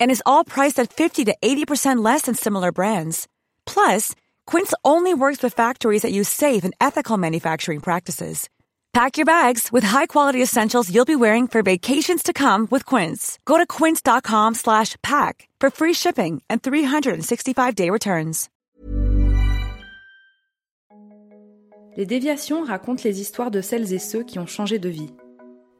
And 0.00 0.10
is 0.10 0.22
all 0.24 0.44
priced 0.44 0.78
at 0.78 0.92
50 0.92 1.24
to 1.24 1.36
80% 1.42 2.02
less 2.02 2.22
than 2.22 2.34
similar 2.34 2.72
brands. 2.72 3.28
Plus, 3.66 4.14
Quince 4.46 4.72
only 4.84 5.12
works 5.12 5.42
with 5.42 5.52
factories 5.52 6.02
that 6.02 6.12
use 6.12 6.28
safe 6.28 6.64
and 6.64 6.74
ethical 6.80 7.18
manufacturing 7.18 7.80
practices. 7.80 8.48
Pack 8.94 9.16
your 9.16 9.26
bags 9.26 9.72
with 9.72 9.82
high-quality 9.82 10.40
essentials 10.40 10.88
you'll 10.88 11.04
be 11.04 11.16
wearing 11.16 11.48
for 11.48 11.64
vacations 11.64 12.22
to 12.22 12.32
come 12.32 12.68
with 12.70 12.86
Quince. 12.86 13.40
Go 13.44 13.58
to 13.58 13.66
quince.com 13.66 14.54
slash 14.54 14.94
pack 15.02 15.48
for 15.58 15.68
free 15.68 15.94
shipping 15.94 16.40
and 16.48 16.62
365-day 16.62 17.90
returns. 17.90 18.48
Les 21.96 22.06
déviations 22.06 22.62
racontent 22.62 23.02
les 23.04 23.20
histoires 23.20 23.50
de 23.50 23.60
celles 23.60 23.92
et 23.92 23.98
ceux 23.98 24.22
qui 24.22 24.38
ont 24.38 24.46
changé 24.46 24.78
de 24.78 24.88
vie. 24.88 25.10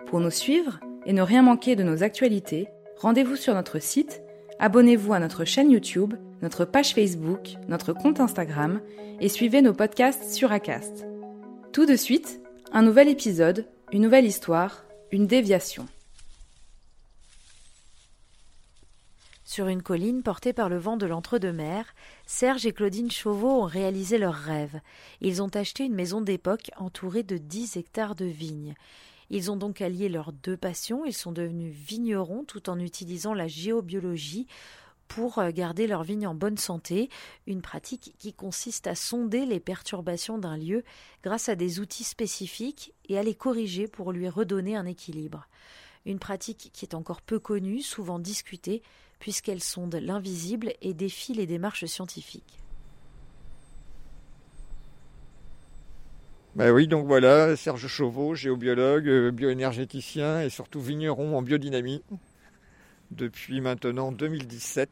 Pour 0.06 0.18
nous 0.18 0.32
suivre 0.32 0.80
et 1.06 1.12
ne 1.12 1.22
rien 1.22 1.42
manquer 1.42 1.76
de 1.76 1.84
nos 1.84 2.02
actualités, 2.02 2.66
rendez-vous 2.98 3.36
sur 3.36 3.54
notre 3.54 3.78
site, 3.78 4.22
abonnez-vous 4.58 5.12
à 5.12 5.20
notre 5.20 5.44
chaîne 5.44 5.70
YouTube, 5.70 6.14
notre 6.42 6.64
page 6.64 6.94
Facebook, 6.94 7.54
notre 7.68 7.92
compte 7.92 8.20
Instagram 8.20 8.80
et 9.20 9.28
suivez 9.28 9.62
nos 9.62 9.72
podcasts 9.72 10.32
sur 10.32 10.52
Acast. 10.52 11.06
Tout 11.72 11.86
de 11.86 11.96
suite, 11.96 12.40
un 12.72 12.82
nouvel 12.82 13.08
épisode, 13.08 13.66
une 13.92 14.02
nouvelle 14.02 14.26
histoire, 14.26 14.84
une 15.10 15.26
déviation. 15.26 15.86
Sur 19.44 19.68
une 19.68 19.82
colline 19.82 20.22
portée 20.22 20.52
par 20.52 20.68
le 20.68 20.78
vent 20.78 20.96
de 20.96 21.06
l'entre-deux-mer, 21.06 21.94
Serge 22.26 22.66
et 22.66 22.72
Claudine 22.72 23.10
Chauveau 23.10 23.50
ont 23.50 23.66
réalisé 23.66 24.18
leur 24.18 24.34
rêve. 24.34 24.80
Ils 25.20 25.42
ont 25.42 25.50
acheté 25.54 25.84
une 25.84 25.94
maison 25.94 26.20
d'époque 26.20 26.72
entourée 26.76 27.22
de 27.22 27.36
10 27.36 27.76
hectares 27.76 28.16
de 28.16 28.24
vignes. 28.24 28.74
Ils 29.30 29.50
ont 29.50 29.56
donc 29.56 29.80
allié 29.80 30.08
leurs 30.08 30.32
deux 30.32 30.56
passions, 30.56 31.04
ils 31.04 31.14
sont 31.14 31.32
devenus 31.32 31.74
vignerons 31.74 32.44
tout 32.44 32.68
en 32.68 32.78
utilisant 32.78 33.34
la 33.34 33.48
géobiologie 33.48 34.46
pour 35.08 35.38
euh, 35.38 35.50
garder 35.50 35.86
leurs 35.86 36.02
vignes 36.02 36.26
en 36.26 36.34
bonne 36.34 36.58
santé, 36.58 37.08
une 37.46 37.62
pratique 37.62 38.14
qui 38.18 38.32
consiste 38.32 38.86
à 38.86 38.94
sonder 38.94 39.46
les 39.46 39.60
perturbations 39.60 40.38
d'un 40.38 40.56
lieu 40.56 40.82
grâce 41.22 41.48
à 41.48 41.54
des 41.54 41.80
outils 41.80 42.04
spécifiques 42.04 42.92
et 43.08 43.18
à 43.18 43.22
les 43.22 43.34
corriger 43.34 43.86
pour 43.86 44.12
lui 44.12 44.28
redonner 44.28 44.76
un 44.76 44.86
équilibre. 44.86 45.46
Une 46.06 46.18
pratique 46.18 46.70
qui 46.72 46.84
est 46.84 46.94
encore 46.94 47.22
peu 47.22 47.38
connue, 47.38 47.80
souvent 47.80 48.18
discutée, 48.18 48.82
puisqu'elle 49.18 49.62
sonde 49.62 49.94
l'invisible 49.94 50.74
et 50.82 50.92
défie 50.92 51.32
les 51.32 51.46
démarches 51.46 51.86
scientifiques. 51.86 52.63
Ben 56.56 56.70
oui, 56.70 56.86
donc 56.86 57.08
voilà, 57.08 57.56
Serge 57.56 57.88
Chauveau, 57.88 58.36
géobiologue, 58.36 59.08
euh, 59.08 59.32
bioénergéticien 59.32 60.40
et 60.40 60.50
surtout 60.50 60.80
vigneron 60.80 61.36
en 61.36 61.42
biodynamie 61.42 62.04
depuis 63.10 63.60
maintenant 63.60 64.12
2017. 64.12 64.88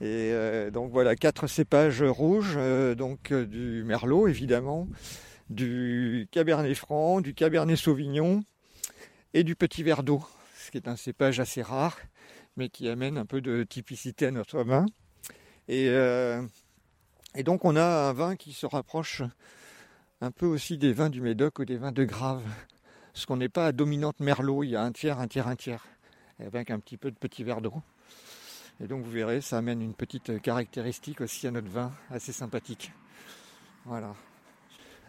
Et 0.00 0.04
euh, 0.04 0.70
donc 0.70 0.92
voilà, 0.92 1.16
quatre 1.16 1.48
cépages 1.48 2.04
rouges, 2.04 2.54
euh, 2.56 2.94
donc 2.94 3.32
du 3.32 3.82
merlot 3.82 4.28
évidemment, 4.28 4.86
du 5.50 6.28
cabernet 6.30 6.76
franc, 6.76 7.20
du 7.20 7.34
cabernet 7.34 7.76
sauvignon 7.76 8.44
et 9.34 9.42
du 9.42 9.56
petit 9.56 9.82
verre 9.82 10.04
d'eau, 10.04 10.22
ce 10.56 10.70
qui 10.70 10.76
est 10.76 10.86
un 10.86 10.94
cépage 10.94 11.40
assez 11.40 11.62
rare, 11.62 11.98
mais 12.56 12.68
qui 12.68 12.88
amène 12.88 13.18
un 13.18 13.26
peu 13.26 13.40
de 13.40 13.64
typicité 13.64 14.26
à 14.26 14.30
notre 14.30 14.62
vin. 14.62 14.86
Et, 15.66 15.86
et 17.34 17.42
donc 17.42 17.64
on 17.64 17.74
a 17.74 18.08
un 18.08 18.12
vin 18.12 18.36
qui 18.36 18.52
se 18.52 18.66
rapproche 18.66 19.22
un 20.22 20.30
peu 20.30 20.46
aussi 20.46 20.78
des 20.78 20.92
vins 20.92 21.10
du 21.10 21.20
Médoc 21.20 21.58
ou 21.58 21.64
des 21.64 21.76
vins 21.76 21.90
de 21.90 22.04
Grave. 22.04 22.44
Ce 23.12 23.26
qu'on 23.26 23.36
n'est 23.36 23.48
pas 23.48 23.66
à 23.66 23.72
dominante 23.72 24.20
merlot, 24.20 24.62
il 24.62 24.70
y 24.70 24.76
a 24.76 24.82
un 24.82 24.92
tiers, 24.92 25.18
un 25.18 25.26
tiers, 25.26 25.48
un 25.48 25.56
tiers, 25.56 25.84
avec 26.38 26.70
un 26.70 26.78
petit 26.78 26.96
peu 26.96 27.10
de 27.10 27.16
petit 27.16 27.42
verre 27.42 27.60
d'eau. 27.60 27.74
Et 28.80 28.86
donc 28.86 29.02
vous 29.02 29.10
verrez, 29.10 29.40
ça 29.40 29.58
amène 29.58 29.82
une 29.82 29.94
petite 29.94 30.40
caractéristique 30.40 31.20
aussi 31.20 31.46
à 31.46 31.50
notre 31.50 31.68
vin, 31.68 31.92
assez 32.08 32.32
sympathique. 32.32 32.92
Voilà. 33.84 34.14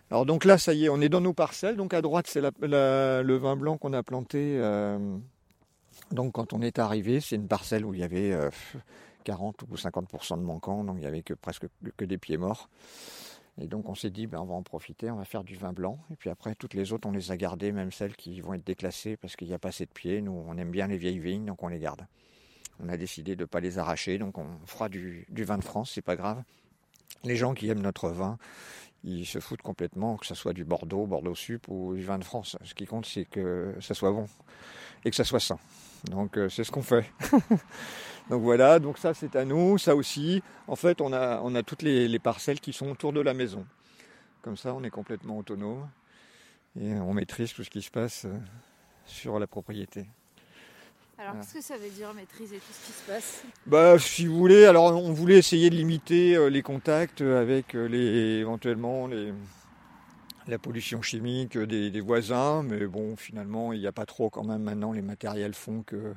Alors 0.09 0.25
donc 0.25 0.45
là, 0.45 0.57
ça 0.57 0.73
y 0.73 0.85
est, 0.85 0.89
on 0.89 0.99
est 0.99 1.09
dans 1.09 1.21
nos 1.21 1.33
parcelles. 1.33 1.77
Donc 1.77 1.93
à 1.93 2.01
droite, 2.01 2.25
c'est 2.27 2.41
le 2.41 3.35
vin 3.37 3.55
blanc 3.55 3.77
qu'on 3.77 3.93
a 3.93 4.01
planté. 4.01 4.57
Euh, 4.59 5.15
donc 6.11 6.33
quand 6.33 6.53
on 6.53 6.61
est 6.61 6.79
arrivé, 6.79 7.21
c'est 7.21 7.35
une 7.35 7.47
parcelle 7.47 7.85
où 7.85 7.93
il 7.93 7.99
y 7.99 8.03
avait 8.03 8.35
40 9.25 9.61
euh, 9.61 9.65
ou 9.71 9.75
50% 9.75 10.39
de 10.39 10.43
manquants, 10.43 10.83
donc 10.83 10.97
il 10.97 11.01
n'y 11.01 11.07
avait 11.07 11.21
que 11.21 11.35
presque 11.35 11.67
que 11.97 12.03
des 12.03 12.17
pieds 12.17 12.37
morts. 12.37 12.67
Et 13.61 13.67
donc 13.67 13.87
on 13.87 13.95
s'est 13.95 14.09
dit, 14.09 14.25
ben, 14.25 14.39
on 14.39 14.45
va 14.45 14.55
en 14.55 14.63
profiter, 14.63 15.11
on 15.11 15.17
va 15.17 15.25
faire 15.25 15.43
du 15.43 15.55
vin 15.55 15.73
blanc. 15.73 15.99
Et 16.11 16.15
puis 16.15 16.29
après, 16.29 16.55
toutes 16.55 16.73
les 16.73 16.91
autres, 16.91 17.07
on 17.07 17.11
les 17.11 17.31
a 17.31 17.37
gardées, 17.37 17.71
même 17.71 17.91
celles 17.91 18.15
qui 18.15 18.41
vont 18.41 18.53
être 18.53 18.65
déclassées 18.65 19.15
parce 19.17 19.35
qu'il 19.35 19.47
n'y 19.47 19.53
a 19.53 19.59
pas 19.59 19.69
assez 19.69 19.85
de 19.85 19.91
pieds. 19.91 20.21
Nous, 20.21 20.31
on 20.31 20.57
aime 20.57 20.71
bien 20.71 20.87
les 20.87 20.97
vieilles 20.97 21.19
vignes, 21.19 21.45
donc 21.45 21.61
on 21.61 21.67
les 21.67 21.79
garde. 21.79 22.07
On 22.79 22.89
a 22.89 22.97
décidé 22.97 23.35
de 23.35 23.41
ne 23.41 23.45
pas 23.45 23.59
les 23.59 23.77
arracher, 23.77 24.17
donc 24.17 24.37
on 24.37 24.47
fera 24.65 24.89
du, 24.89 25.27
vin 25.29 25.57
de 25.57 25.63
France, 25.63 25.91
c'est 25.93 26.01
pas 26.01 26.15
grave. 26.15 26.43
Les 27.23 27.35
gens 27.35 27.53
qui 27.53 27.69
aiment 27.69 27.81
notre 27.81 28.09
vin, 28.09 28.37
ils 29.03 29.25
se 29.25 29.39
foutent 29.39 29.61
complètement, 29.61 30.17
que 30.17 30.25
ce 30.25 30.33
soit 30.33 30.53
du 30.53 30.65
Bordeaux, 30.65 31.05
Bordeaux 31.05 31.35
Sup 31.35 31.67
ou 31.67 31.95
du 31.95 32.03
vin 32.03 32.17
de 32.17 32.23
France. 32.23 32.57
Ce 32.63 32.73
qui 32.73 32.85
compte, 32.85 33.05
c'est 33.05 33.25
que 33.25 33.75
ça 33.79 33.93
soit 33.93 34.11
bon 34.11 34.27
et 35.05 35.11
que 35.11 35.15
ça 35.15 35.23
soit 35.23 35.39
sain. 35.39 35.59
Donc 36.09 36.37
euh, 36.37 36.49
c'est 36.49 36.63
ce 36.63 36.71
qu'on 36.71 36.81
fait. 36.81 37.05
Donc 38.29 38.41
voilà, 38.41 38.79
donc 38.79 38.97
ça 38.97 39.13
c'est 39.13 39.35
à 39.35 39.45
nous, 39.45 39.77
ça 39.77 39.95
aussi. 39.95 40.41
En 40.67 40.75
fait, 40.75 41.01
on 41.01 41.11
a, 41.11 41.41
on 41.41 41.55
a 41.55 41.63
toutes 41.63 41.81
les, 41.81 42.19
parcelles 42.19 42.59
qui 42.59 42.73
sont 42.73 42.89
autour 42.89 43.13
de 43.13 43.21
la 43.21 43.33
maison. 43.33 43.65
Comme 44.41 44.57
ça, 44.57 44.73
on 44.73 44.83
est 44.83 44.89
complètement 44.89 45.37
autonome 45.37 45.87
et 46.79 46.93
on 46.93 47.13
maîtrise 47.13 47.53
tout 47.53 47.63
ce 47.63 47.69
qui 47.69 47.81
se 47.81 47.91
passe 47.91 48.25
euh, 48.25 48.33
sur 49.05 49.39
la 49.39 49.47
propriété. 49.47 50.05
Alors, 51.17 51.35
qu'est-ce 51.35 51.53
que 51.53 51.61
ça 51.61 51.77
veut 51.77 51.89
dire 51.89 52.13
maîtriser 52.13 52.57
tout 52.57 52.73
ce 52.73 52.85
qui 52.87 52.91
se 52.91 53.07
passe? 53.07 53.43
Bah, 53.65 53.99
si 53.99 54.25
vous 54.25 54.37
voulez, 54.37 54.65
alors 54.65 54.85
on 54.85 55.13
voulait 55.13 55.37
essayer 55.37 55.69
de 55.69 55.75
limiter 55.75 56.35
euh, 56.35 56.49
les 56.49 56.61
contacts 56.61 57.21
avec 57.21 57.75
euh, 57.75 57.87
les, 57.87 58.39
éventuellement 58.39 59.07
les, 59.07 59.33
la 60.47 60.57
pollution 60.57 61.01
chimique 61.01 61.57
des, 61.57 61.91
des 61.91 62.01
voisins, 62.01 62.63
mais 62.63 62.85
bon, 62.87 63.15
finalement, 63.15 63.73
il 63.73 63.79
n'y 63.79 63.87
a 63.87 63.91
pas 63.91 64.05
trop 64.05 64.29
quand 64.29 64.43
même 64.43 64.63
maintenant. 64.63 64.91
Les 64.91 65.01
matériels 65.01 65.53
font 65.53 65.83
que 65.83 66.13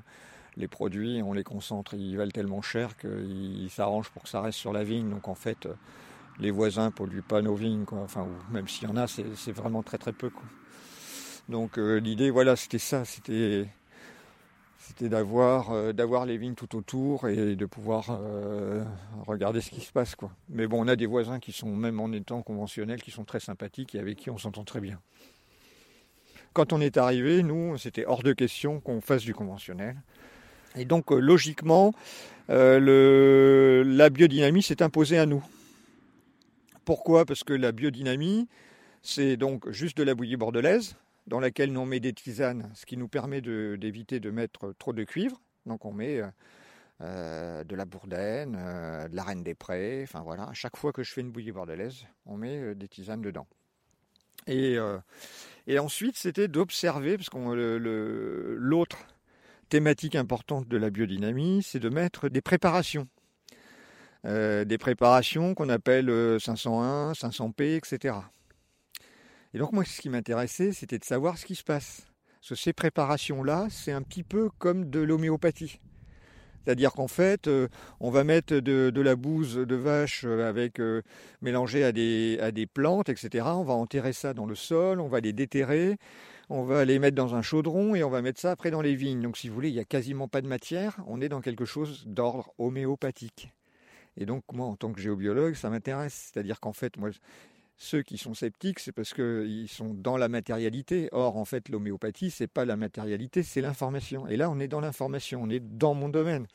les 0.57 0.69
produits, 0.69 1.23
on 1.23 1.33
les 1.33 1.45
concentre, 1.45 1.95
ils 1.95 2.17
valent 2.17 2.31
tellement 2.31 2.63
cher 2.63 2.97
qu'ils 2.97 3.69
s'arrangent 3.71 4.11
pour 4.11 4.23
que 4.23 4.29
ça 4.29 4.41
reste 4.41 4.59
sur 4.59 4.73
la 4.73 4.85
vigne. 4.85 5.11
Donc 5.11 5.29
en 5.29 5.35
fait, 5.35 5.69
les 6.39 6.51
voisins 6.51 6.91
polluent 6.91 7.23
pas 7.23 7.43
nos 7.43 7.55
vignes, 7.55 7.85
Enfin, 7.93 8.27
même 8.51 8.69
s'il 8.69 8.89
y 8.89 8.91
en 8.91 8.97
a, 8.97 9.07
c'est 9.07 9.53
vraiment 9.53 9.83
très 9.83 9.99
très 9.99 10.13
peu. 10.13 10.31
Donc 11.49 11.79
euh, 11.79 11.97
l'idée, 11.99 12.31
voilà, 12.31 12.57
c'était 12.57 12.79
ça, 12.79 13.05
c'était 13.05 13.67
c'était 14.79 15.09
d'avoir 15.09 15.73
euh, 15.73 15.93
d'avoir 15.93 16.27
les 16.27 16.37
vignes 16.39 16.55
tout 16.55 16.77
autour 16.77 17.29
et 17.29 17.57
de 17.57 17.67
pouvoir 17.67 18.07
euh, 18.11 18.85
regarder 19.27 19.61
ce 19.61 19.71
qui 19.71 19.81
se 19.81 19.93
passe 19.93 20.15
quoi. 20.15 20.31
Mais 20.49 20.67
bon, 20.67 20.85
on 20.85 20.89
a 20.89 20.97
des 20.97 21.07
voisins 21.07 21.39
qui 21.39 21.53
sont 21.53 21.75
même 21.75 22.01
en 22.01 22.13
étant 22.13 22.43
conventionnels, 22.43 23.03
qui 23.03 23.11
sont 23.11 23.25
très 23.25 23.41
sympathiques 23.41 23.95
et 23.95 24.01
avec 24.01 24.19
qui 24.19 24.31
on 24.31 24.39
s'entend 24.39 24.65
très 24.65 24.81
bien. 24.81 25.01
Quand 26.53 26.73
on 26.73 26.81
est 26.81 26.97
arrivé, 26.97 27.43
nous, 27.43 27.77
c'était 27.77 28.07
hors 28.07 28.23
de 28.23 28.33
question 28.33 28.81
qu'on 28.81 29.01
fasse 29.01 29.23
du 29.23 29.35
conventionnel. 29.35 29.97
Et 30.77 30.85
donc 30.85 31.11
euh, 31.11 31.19
logiquement, 31.19 31.95
euh, 32.51 33.83
la 33.85 34.11
biodynamie 34.11 34.63
s'est 34.63 34.83
imposée 34.83 35.19
à 35.19 35.27
nous. 35.27 35.45
Pourquoi? 36.85 37.25
Parce 37.25 37.43
que 37.43 37.53
la 37.53 37.73
biodynamie, 37.73 38.47
c'est 39.03 39.37
donc 39.37 39.69
juste 39.71 39.97
de 39.97 40.05
la 40.05 40.15
bouillie 40.15 40.37
bordelaise, 40.37 40.95
dans 41.27 41.41
laquelle 41.41 41.77
on 41.77 41.87
met 41.87 41.99
des 41.99 42.13
tisanes, 42.13 42.71
ce 42.75 42.87
qui 42.87 42.97
nous 42.97 43.09
permet 43.09 43.41
d'éviter 43.41 44.21
de, 44.21 44.31
mettre 44.31 44.73
trop 44.79 44.93
de 44.93 45.03
cuivre. 45.03 45.41
Donc 45.65 45.85
on 45.85 45.93
met 45.93 46.21
euh, 47.01 47.65
de 47.65 47.75
la 47.75 47.85
bourdaine, 47.85 48.53
de 48.53 49.17
la 49.17 49.23
reine 49.25 49.43
des 49.43 49.55
prés, 49.55 50.03
enfin 50.05 50.21
voilà, 50.21 50.45
à 50.45 50.53
chaque 50.53 50.77
fois 50.77 50.93
que 50.93 51.03
je 51.03 51.13
fais 51.13 51.23
une 51.23 51.33
bouillie 51.33 51.51
bordelaise, 51.51 52.07
on 52.25 52.37
met 52.37 52.77
des 52.77 52.87
tisanes 52.87 53.23
dedans. 53.23 53.49
Et, 54.47 54.77
et 55.67 55.81
ensuite, 55.81 56.17
c'était 56.17 56.47
d'observer, 56.47 57.17
parce 57.17 57.31
que 57.31 58.57
l'autre 58.61 58.99
thématique 59.69 60.15
importante 60.15 60.69
de 60.69 60.77
la 60.77 60.91
biodynamie, 60.91 61.63
c'est 61.63 61.81
de 61.81 61.89
mettre 61.89 62.29
des 62.29 62.41
préparations. 62.41 63.09
Euh, 64.25 64.65
des 64.65 64.79
préparations 64.79 65.55
qu'on 65.55 65.69
appelle 65.69 66.07
501, 66.41 67.11
euh, 67.11 67.13
500P, 67.13 67.77
etc. 67.77 68.17
Et 69.55 69.59
donc 69.59 69.73
moi, 69.73 69.85
ce 69.85 70.01
qui 70.01 70.09
m'intéressait, 70.09 70.73
c'était 70.73 70.99
de 70.99 71.05
savoir 71.05 71.39
ce 71.39 71.47
qui 71.47 71.55
se 71.55 71.63
passe. 71.63 72.07
Ces 72.43 72.73
préparations-là, 72.73 73.67
c'est 73.71 73.93
un 73.93 74.03
petit 74.03 74.23
peu 74.23 74.51
comme 74.59 74.89
de 74.89 75.01
l'homéopathie. 75.01 75.81
C'est-à-dire 76.65 76.93
qu'en 76.93 77.07
fait, 77.07 77.47
euh, 77.47 77.69
on 78.01 78.11
va 78.11 78.25
mettre 78.25 78.57
de, 78.57 79.01
la 79.01 79.15
bouse 79.15 79.55
de 79.55 79.77
vache 79.77 80.25
euh, 80.25 80.49
avec 80.49 80.81
mélangée 81.41 81.85
à 81.85 81.93
des, 81.93 82.39
à 82.41 82.51
des 82.51 82.67
plantes, 82.67 83.09
etc. 83.09 83.47
On 83.47 83.63
va 83.63 83.75
enterrer 83.75 84.13
ça 84.13 84.35
dans 84.35 84.47
le 84.47 84.57
sol, 84.57 85.01
on 85.01 85.09
va 85.09 85.21
les 85.21 85.33
déterrer, 85.33 85.99
on 86.49 86.63
va 86.63 86.85
les 86.85 86.99
mettre 86.99 87.17
dans 87.17 87.35
un 87.35 87.43
chaudron 87.43 87.95
et 87.95 88.05
on 88.05 88.11
va 88.11 88.23
mettre 88.23 88.41
ça 88.41 88.53
après 88.53 88.71
dans 88.71 88.83
les 88.83 88.95
vignes. 88.95 89.21
Donc 89.21 89.37
si 89.37 89.49
vous 89.49 89.55
voulez, 89.55 89.69
il 89.69 89.75
n'y 89.75 89.81
a 89.81 89.85
quasiment 89.85 90.29
pas 90.29 90.41
de 90.41 90.49
matière, 90.49 91.03
on 91.07 91.21
est 91.21 91.29
dans 91.29 91.41
quelque 91.41 91.65
chose 91.65 92.05
d'ordre 92.07 92.53
homéopathique. 92.59 93.53
Et 94.17 94.27
donc 94.27 94.45
moi, 94.53 94.67
en 94.67 94.77
tant 94.77 94.93
que 94.93 95.01
géobiologue, 95.01 95.55
ça 95.55 95.71
m'intéresse. 95.71 96.31
C'est-à-dire 96.33 96.61
qu'en 96.61 96.73
fait, 96.73 96.97
moi, 96.97 97.11
ceux 97.79 98.03
qui 98.03 98.17
sont 98.17 98.33
sceptiques, 98.33 98.79
c'est 98.79 98.93
parce 98.93 99.13
qu'ils 99.13 99.69
sont 99.69 99.93
dans 99.93 100.17
la 100.17 100.29
matérialité. 100.29 101.09
Or, 101.13 101.37
en 101.37 101.45
fait, 101.45 101.69
l'homéopathie, 101.69 102.31
c'est 102.31 102.47
pas 102.47 102.65
la 102.65 102.77
matérialité, 102.77 103.43
c'est 103.43 103.61
l'information. 103.61 104.27
Et 104.29 104.37
là, 104.37 104.51
on 104.51 104.59
est 104.59 104.69
dans 104.69 104.81
l'information, 104.81 105.43
on 105.43 105.51
est 105.51 105.61
dans 105.61 105.95
mon 105.95 106.09
domaine. 106.09 106.47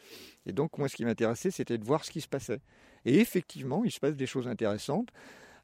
Et 0.48 0.52
donc, 0.52 0.78
moi, 0.78 0.90
ce 0.90 0.96
qui 0.96 1.06
m'intéressait, 1.06 1.52
c'était 1.52 1.78
de 1.78 1.86
voir 1.86 2.04
ce 2.06 2.12
qui 2.12 2.22
se 2.22 2.28
passait. 2.28 2.62
Et 3.06 3.20
effectivement, 3.20 3.84
il 3.84 3.92
se 3.92 4.00
passe 4.00 4.16
des 4.16 4.26
choses 4.26 4.48
intéressantes. 4.48 5.10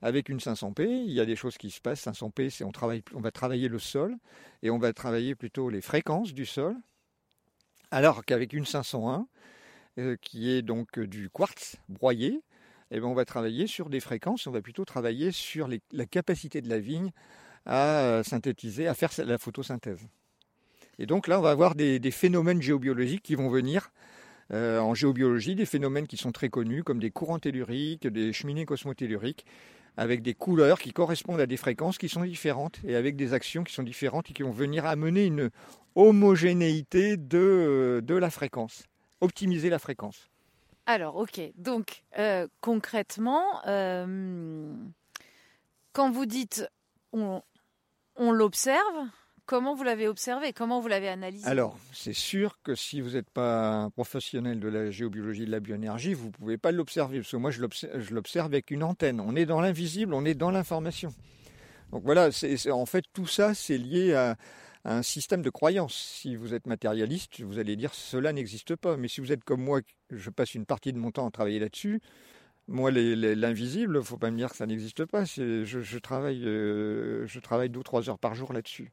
Avec 0.01 0.29
une 0.29 0.37
500P, 0.37 1.05
il 1.05 1.11
y 1.11 1.19
a 1.19 1.25
des 1.25 1.35
choses 1.35 1.57
qui 1.57 1.71
se 1.71 1.81
passent. 1.81 2.05
500P, 2.05 2.49
c'est 2.49 2.63
on, 2.63 2.71
travaille, 2.71 3.03
on 3.13 3.19
va 3.19 3.31
travailler 3.31 3.67
le 3.67 3.79
sol 3.79 4.15
et 4.61 4.69
on 4.69 4.77
va 4.77 4.93
travailler 4.93 5.33
plutôt 5.33 5.69
les 5.69 5.81
fréquences 5.81 6.33
du 6.33 6.45
sol. 6.45 6.75
Alors 7.89 8.25
qu'avec 8.25 8.53
une 8.53 8.65
501, 8.65 9.27
euh, 9.97 10.15
qui 10.21 10.51
est 10.51 10.61
donc 10.61 10.99
du 10.99 11.29
quartz 11.29 11.77
broyé, 11.89 12.41
eh 12.91 12.99
ben, 12.99 13.07
on 13.07 13.13
va 13.13 13.25
travailler 13.25 13.65
sur 13.65 13.89
des 13.89 13.99
fréquences, 13.99 14.45
on 14.47 14.51
va 14.51 14.61
plutôt 14.61 14.85
travailler 14.85 15.31
sur 15.31 15.67
la 15.67 16.05
capacité 16.05 16.61
de 16.61 16.69
la 16.69 16.79
vigne 16.79 17.11
à 17.65 17.99
euh, 17.99 18.23
synthétiser, 18.23 18.87
à 18.87 18.93
faire 18.93 19.11
la 19.17 19.37
photosynthèse. 19.37 20.07
Et 20.99 21.05
donc 21.05 21.27
là, 21.27 21.39
on 21.39 21.41
va 21.41 21.51
avoir 21.51 21.75
des, 21.75 21.99
phénomènes 22.11 22.61
géobiologiques 22.61 23.21
qui 23.21 23.35
vont 23.35 23.49
venir 23.49 23.91
euh, 24.51 24.79
en 24.79 24.95
géobiologie, 24.95 25.55
des 25.55 25.65
phénomènes 25.65 26.07
qui 26.07 26.17
sont 26.17 26.31
très 26.31 26.49
connus, 26.49 26.83
comme 26.83 26.99
des 26.99 27.11
courants 27.11 27.39
telluriques, 27.39 28.07
des 28.07 28.33
cheminées 28.33 28.65
cosmotelluriques, 28.65 29.45
avec 29.97 30.21
des 30.21 30.33
couleurs 30.33 30.79
qui 30.79 30.93
correspondent 30.93 31.41
à 31.41 31.47
des 31.47 31.57
fréquences 31.57 31.97
qui 31.97 32.07
sont 32.07 32.23
différentes 32.23 32.79
et 32.85 32.95
avec 32.95 33.15
des 33.15 33.33
actions 33.33 33.63
qui 33.63 33.73
sont 33.73 33.83
différentes 33.83 34.29
et 34.29 34.33
qui 34.33 34.43
vont 34.43 34.51
venir 34.51 34.85
amener 34.85 35.25
une 35.25 35.49
homogénéité 35.95 37.17
de, 37.17 38.01
de 38.03 38.15
la 38.15 38.29
fréquence, 38.29 38.83
optimiser 39.19 39.69
la 39.69 39.79
fréquence. 39.79 40.29
Alors, 40.85 41.17
ok. 41.17 41.41
Donc, 41.55 42.03
euh, 42.17 42.47
concrètement, 42.61 43.43
euh, 43.67 44.73
quand 45.91 46.11
vous 46.11 46.25
dites 46.25 46.65
on, 47.11 47.41
l'observe, 48.31 49.07
comment 49.47 49.73
vous 49.73 49.83
l'avez 49.83 50.07
observé? 50.07 50.53
Comment 50.53 50.79
vous 50.79 50.87
l'avez 50.87 51.07
analysé? 51.07 51.47
Alors, 51.47 51.75
c'est 51.91 52.13
sûr 52.13 52.61
que 52.61 52.75
si 52.75 53.01
vous 53.01 53.11
n'êtes 53.11 53.29
pas 53.31 53.69
un 53.69 53.89
professionnel 53.89 54.59
de 54.59 54.67
la 54.67 54.91
géobiologie 54.91 55.45
de 55.45 55.51
la 55.51 55.59
bioénergie, 55.59 56.13
vous 56.13 56.27
ne 56.27 56.31
pouvez 56.31 56.57
pas 56.59 56.71
l'observer. 56.71 57.19
Parce 57.19 57.31
que 57.31 57.37
moi, 57.37 57.49
je 57.49 58.13
l'observe 58.13 58.45
avec 58.45 58.69
une 58.69 58.83
antenne. 58.83 59.19
On 59.19 59.35
est 59.35 59.47
dans 59.47 59.61
l'invisible, 59.61 60.13
on 60.13 60.25
est 60.25 60.35
dans 60.35 60.51
l'information. 60.51 61.11
Donc 61.91 62.03
voilà, 62.03 62.29
en 62.71 62.85
fait, 62.85 63.05
tout 63.13 63.25
ça, 63.25 63.55
c'est 63.55 63.77
lié 63.77 64.13
à, 64.13 64.35
un 64.85 65.01
système 65.01 65.41
de 65.41 65.49
croyance. 65.49 65.95
Si 65.95 66.35
vous 66.35 66.53
êtes 66.53 66.67
matérialiste, 66.67 67.41
vous 67.41 67.57
allez 67.57 67.75
dire 67.75 67.93
cela 67.93 68.31
n'existe 68.33 68.75
pas. 68.75 68.95
Mais 68.97 69.07
si 69.07 69.21
vous 69.21 69.31
êtes 69.31 69.43
comme 69.43 69.61
moi, 69.61 69.81
je 70.11 70.29
passe 70.29 70.55
une 70.55 70.65
partie 70.65 70.93
de 70.93 70.97
mon 70.97 71.11
temps 71.11 71.27
à 71.27 71.31
travailler 71.31 71.59
là-dessus. 71.59 72.01
Moi, 72.69 72.91
l'invisible, 72.91 74.03
faut 74.03 74.17
pas 74.17 74.29
me 74.29 74.37
dire 74.37 74.49
que 74.49 74.57
ça 74.57 74.65
n'existe 74.65 75.05
pas. 75.05 75.23
Je, 75.23 75.63
je, 75.63 75.97
travaille, 75.99 76.45
euh, 76.45 77.25
je 77.25 77.39
travaille 77.39 77.69
deux 77.69 77.79
ou 77.79 77.83
trois 77.83 78.09
heures 78.09 78.19
par 78.19 78.35
jour 78.35 78.51
là-dessus. 78.51 78.91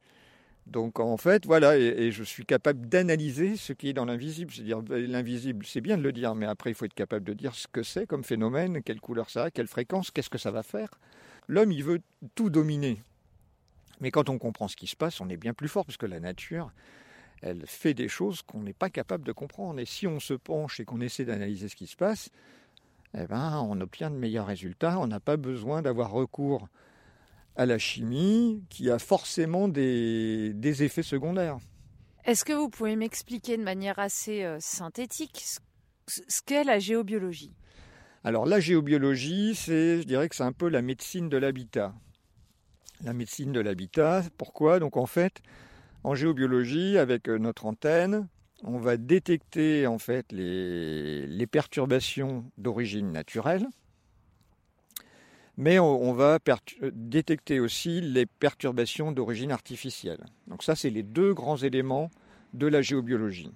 Donc 0.66 0.98
en 0.98 1.16
fait, 1.16 1.44
voilà, 1.44 1.76
et, 1.76 2.10
je 2.10 2.24
suis 2.24 2.46
capable 2.46 2.88
d'analyser 2.88 3.56
ce 3.56 3.72
qui 3.72 3.88
est 3.88 3.92
dans 3.92 4.06
l'invisible. 4.06 4.52
C'est-à-dire, 4.52 4.82
ben, 4.82 5.04
l'invisible, 5.10 5.66
c'est 5.66 5.80
bien 5.80 5.98
de 5.98 6.02
le 6.02 6.12
dire, 6.12 6.34
mais 6.34 6.46
après, 6.46 6.70
il 6.70 6.74
faut 6.74 6.86
être 6.86 6.94
capable 6.94 7.24
de 7.24 7.34
dire 7.34 7.54
ce 7.54 7.66
que 7.68 7.82
c'est 7.82 8.06
comme 8.06 8.24
phénomène, 8.24 8.82
quelle 8.82 9.00
couleur 9.00 9.28
ça 9.28 9.44
a, 9.44 9.50
quelle 9.50 9.66
fréquence, 9.66 10.10
qu'est-ce 10.10 10.30
que 10.30 10.38
ça 10.38 10.50
va 10.50 10.62
faire. 10.62 10.88
L'homme, 11.48 11.72
il 11.72 11.84
veut 11.84 12.00
tout 12.34 12.48
dominer. 12.48 13.02
Mais 14.00 14.10
quand 14.10 14.28
on 14.28 14.38
comprend 14.38 14.68
ce 14.68 14.76
qui 14.76 14.86
se 14.86 14.96
passe, 14.96 15.20
on 15.20 15.28
est 15.28 15.36
bien 15.36 15.52
plus 15.52 15.68
fort, 15.68 15.84
parce 15.84 15.98
que 15.98 16.06
la 16.06 16.18
nature, 16.18 16.72
elle 17.42 17.66
fait 17.66 17.94
des 17.94 18.08
choses 18.08 18.42
qu'on 18.42 18.62
n'est 18.62 18.72
pas 18.72 18.90
capable 18.90 19.24
de 19.24 19.32
comprendre. 19.32 19.78
Et 19.78 19.84
si 19.84 20.06
on 20.06 20.18
se 20.18 20.34
penche 20.34 20.80
et 20.80 20.84
qu'on 20.86 21.00
essaie 21.00 21.26
d'analyser 21.26 21.68
ce 21.68 21.76
qui 21.76 21.86
se 21.86 21.96
passe, 21.96 22.30
eh 23.16 23.26
ben, 23.26 23.60
on 23.60 23.80
obtient 23.80 24.10
de 24.10 24.16
meilleurs 24.16 24.46
résultats. 24.46 24.98
On 24.98 25.06
n'a 25.06 25.20
pas 25.20 25.36
besoin 25.36 25.82
d'avoir 25.82 26.10
recours 26.10 26.68
à 27.56 27.66
la 27.66 27.78
chimie, 27.78 28.64
qui 28.68 28.90
a 28.90 28.98
forcément 28.98 29.68
des, 29.68 30.82
effets 30.82 31.02
secondaires. 31.02 31.58
Est-ce 32.24 32.44
que 32.44 32.52
vous 32.52 32.68
pouvez 32.68 32.96
m'expliquer 32.96 33.56
de 33.56 33.62
manière 33.62 33.98
assez 33.98 34.44
euh, 34.44 34.58
synthétique 34.60 35.44
ce 36.06 36.40
qu'est 36.44 36.64
la 36.64 36.78
géobiologie? 36.78 37.54
Alors 38.24 38.46
la 38.46 38.60
géobiologie, 38.60 39.54
c'est, 39.54 40.00
je 40.00 40.06
dirais 40.06 40.28
que 40.28 40.36
c'est 40.36 40.42
un 40.42 40.52
peu 40.52 40.68
la 40.68 40.82
médecine 40.82 41.28
de 41.28 41.36
l'habitat 41.36 41.94
la 43.02 43.12
médecine 43.12 43.52
de 43.52 43.60
l'habitat. 43.60 44.22
Pourquoi? 44.36 44.78
Donc 44.80 44.96
en 44.96 45.06
fait, 45.06 45.42
en 46.02 46.14
géobiologie, 46.14 46.98
avec 46.98 47.28
euh, 47.28 47.38
notre 47.38 47.66
antenne, 47.66 48.28
on 48.62 48.78
va 48.78 48.96
détecter 48.96 49.86
en 49.86 49.98
fait 49.98 50.32
les, 50.32 51.46
perturbations 51.46 52.44
d'origine 52.56 53.12
naturelle, 53.12 53.66
mais 55.56 55.78
on, 55.78 56.12
va 56.12 56.38
euh, 56.48 56.90
détecter 56.92 57.60
aussi 57.60 58.00
les 58.00 58.26
perturbations 58.26 59.12
d'origine 59.12 59.52
artificielle. 59.52 60.24
Donc 60.48 60.62
ça, 60.62 60.74
c'est 60.74 60.90
les 60.90 61.02
deux 61.02 61.32
grands 61.32 61.56
éléments 61.56 62.10
de 62.52 62.66
la 62.66 62.82
géobiologie. 62.82 63.50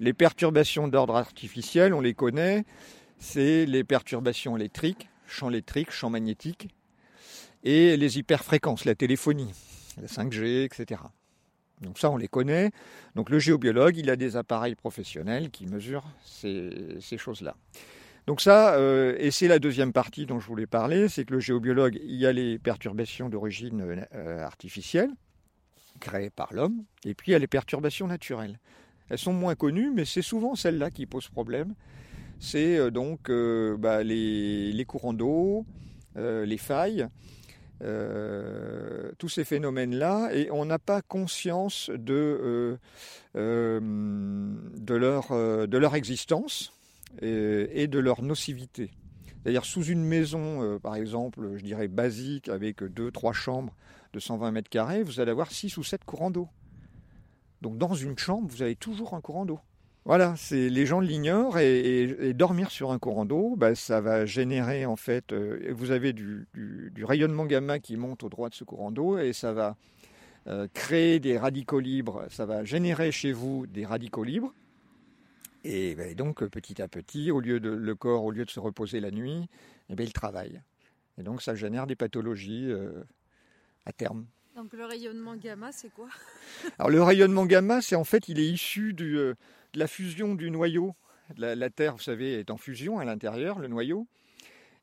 Les 0.00 0.12
perturbations 0.12 0.88
d'ordre 0.88 1.16
artificiel, 1.16 1.94
on 1.94 2.00
les 2.00 2.14
connaît, 2.14 2.64
c'est 3.18 3.66
les 3.66 3.84
perturbations 3.84 4.56
électriques, 4.56 5.08
champs 5.26 5.50
électriques, 5.50 5.90
champs 5.90 6.10
magnétiques, 6.10 6.68
et 7.64 7.96
les 7.96 8.18
hyperfréquences, 8.18 8.84
la 8.84 8.94
téléphonie, 8.94 9.52
la 10.00 10.06
5G, 10.06 10.64
etc. 10.64 11.00
Donc 11.80 11.98
ça, 11.98 12.10
on 12.10 12.16
les 12.16 12.28
connaît. 12.28 12.70
Donc 13.14 13.30
le 13.30 13.38
géobiologue, 13.38 13.96
il 13.96 14.10
a 14.10 14.16
des 14.16 14.36
appareils 14.36 14.74
professionnels 14.74 15.50
qui 15.50 15.66
mesurent 15.66 16.08
ces, 16.24 16.98
choses-là. 17.16 17.56
Donc 18.28 18.42
ça, 18.42 18.74
euh, 18.74 19.16
et 19.18 19.30
c'est 19.30 19.48
la 19.48 19.58
deuxième 19.58 19.94
partie 19.94 20.26
dont 20.26 20.38
je 20.38 20.46
voulais 20.46 20.66
parler, 20.66 21.08
c'est 21.08 21.24
que 21.24 21.32
le 21.32 21.40
géobiologue, 21.40 21.98
il 22.04 22.16
y 22.16 22.26
a 22.26 22.32
les 22.32 22.58
perturbations 22.58 23.30
d'origine 23.30 24.06
euh, 24.14 24.44
artificielle, 24.44 25.08
créées 25.98 26.28
par 26.28 26.52
l'homme, 26.52 26.84
et 27.06 27.14
puis 27.14 27.30
il 27.30 27.32
y 27.32 27.34
a 27.34 27.38
les 27.38 27.46
perturbations 27.46 28.06
naturelles. 28.06 28.58
Elles 29.08 29.16
sont 29.16 29.32
moins 29.32 29.54
connues, 29.54 29.90
mais 29.94 30.04
c'est 30.04 30.20
souvent 30.20 30.56
celles-là 30.56 30.90
qui 30.90 31.06
posent 31.06 31.28
problème. 31.28 31.74
C'est 32.38 32.76
euh, 32.76 32.90
donc 32.90 33.30
bah, 33.80 34.02
les, 34.02 34.84
courants 34.86 35.14
d'eau, 35.14 35.64
les 36.14 36.58
failles, 36.58 37.08
tous 37.80 39.28
ces 39.30 39.44
phénomènes-là 39.44 40.34
et 40.34 40.50
on 40.50 40.66
n'a 40.66 40.78
pas 40.78 41.00
conscience 41.00 41.90
de 41.94 42.76
leur 45.72 45.94
existence 45.94 46.77
et, 47.20 47.86
de 47.86 47.98
leur 47.98 48.22
nocivité. 48.22 48.90
C'est-à-dire 49.42 49.64
sous 49.64 49.84
une 49.84 50.04
maison, 50.04 50.78
par 50.80 50.96
exemple, 50.96 51.56
je 51.56 51.62
dirais 51.62 51.88
basique, 51.88 52.48
avec 52.48 52.82
deux, 52.82 53.10
trois 53.10 53.32
chambres 53.32 53.74
de 54.12 54.20
120 54.20 54.50
mètres 54.52 54.70
carrés, 54.70 55.02
vous 55.02 55.20
allez 55.20 55.30
avoir 55.30 55.50
six 55.50 55.76
ou 55.76 55.84
sept 55.84 56.04
courants 56.04 56.30
d'eau. 56.30 56.48
Donc 57.60 57.78
dans 57.78 57.94
une 57.94 58.16
chambre, 58.18 58.48
vous 58.48 58.62
avez 58.62 58.76
toujours 58.76 59.14
un 59.14 59.20
courant 59.20 59.46
d'eau. 59.46 59.60
Voilà, 60.04 60.36
les 60.52 60.86
gens 60.86 61.00
l'ignorent 61.00 61.58
et, 61.58 62.32
dormir 62.32 62.70
sur 62.70 62.92
un 62.92 62.98
courant 62.98 63.26
d'eau, 63.26 63.56
bah, 63.58 63.74
ça 63.74 64.00
va 64.00 64.24
générer 64.24 64.86
en 64.86 64.96
fait, 64.96 65.32
euh, 65.32 65.70
vous 65.74 65.90
avez 65.90 66.14
du, 66.14 66.46
rayonnement 67.02 67.44
gamma 67.44 67.78
qui 67.78 67.96
monte 67.98 68.24
au 68.24 68.30
droit 68.30 68.48
de 68.48 68.54
ce 68.54 68.64
courant 68.64 68.90
d'eau 68.90 69.18
et 69.18 69.34
ça 69.34 69.52
va 69.52 69.76
euh, 70.46 70.66
créer 70.72 71.20
des 71.20 71.36
radicaux 71.36 71.80
libres, 71.80 72.24
ça 72.30 72.46
va 72.46 72.64
générer 72.64 73.12
chez 73.12 73.32
vous 73.32 73.66
des 73.66 73.84
radicaux 73.84 74.24
libres. 74.24 74.54
Et, 75.64 75.94
bah, 75.94 76.14
donc 76.14 76.44
petit 76.46 76.80
à 76.80 76.88
petit, 76.88 77.30
au 77.30 77.40
lieu 77.40 77.60
de 77.60 77.70
le 77.70 77.94
corps, 77.94 78.24
au 78.24 78.30
lieu 78.30 78.44
de 78.44 78.50
se 78.50 78.60
reposer 78.60 79.00
la 79.00 79.10
nuit, 79.10 79.48
eh 79.88 79.94
bien, 79.94 80.06
il 80.06 80.12
travaille. 80.12 80.62
Et 81.18 81.22
donc 81.22 81.42
ça 81.42 81.54
génère 81.54 81.86
des 81.86 81.96
pathologies 81.96 82.70
euh, 82.70 83.02
à 83.84 83.92
terme. 83.92 84.26
Donc 84.54 84.72
le 84.72 84.84
rayonnement 84.84 85.36
gamma, 85.36 85.72
c'est 85.72 85.92
quoi? 85.92 86.08
Alors 86.78 86.90
le 86.90 87.02
rayonnement 87.02 87.46
gamma, 87.46 87.80
c'est 87.80 87.96
en 87.96 88.04
fait, 88.04 88.28
il 88.28 88.38
est 88.38 88.48
issu 88.48 88.92
du 88.92 89.18
la 89.74 89.86
fusion 89.86 90.34
du 90.34 90.50
noyau. 90.50 90.94
La, 91.36 91.68
Terre, 91.68 91.94
vous 91.94 92.02
savez, 92.02 92.38
est 92.38 92.50
en 92.50 92.56
fusion 92.56 92.98
à 92.98 93.04
l'intérieur, 93.04 93.58
le 93.58 93.68
noyau. 93.68 94.06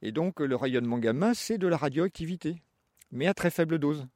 Et 0.01 0.11
donc 0.11 0.39
le 0.39 0.55
rayonnement 0.55 0.99
gamma, 0.99 1.33
c'est 1.33 1.57
de 1.57 1.67
la 1.67 1.77
radioactivité, 1.77 2.61
mais 3.11 3.25
à 3.25 3.33
très 3.33 3.49
faible 3.49 3.79
dose. 3.79 4.07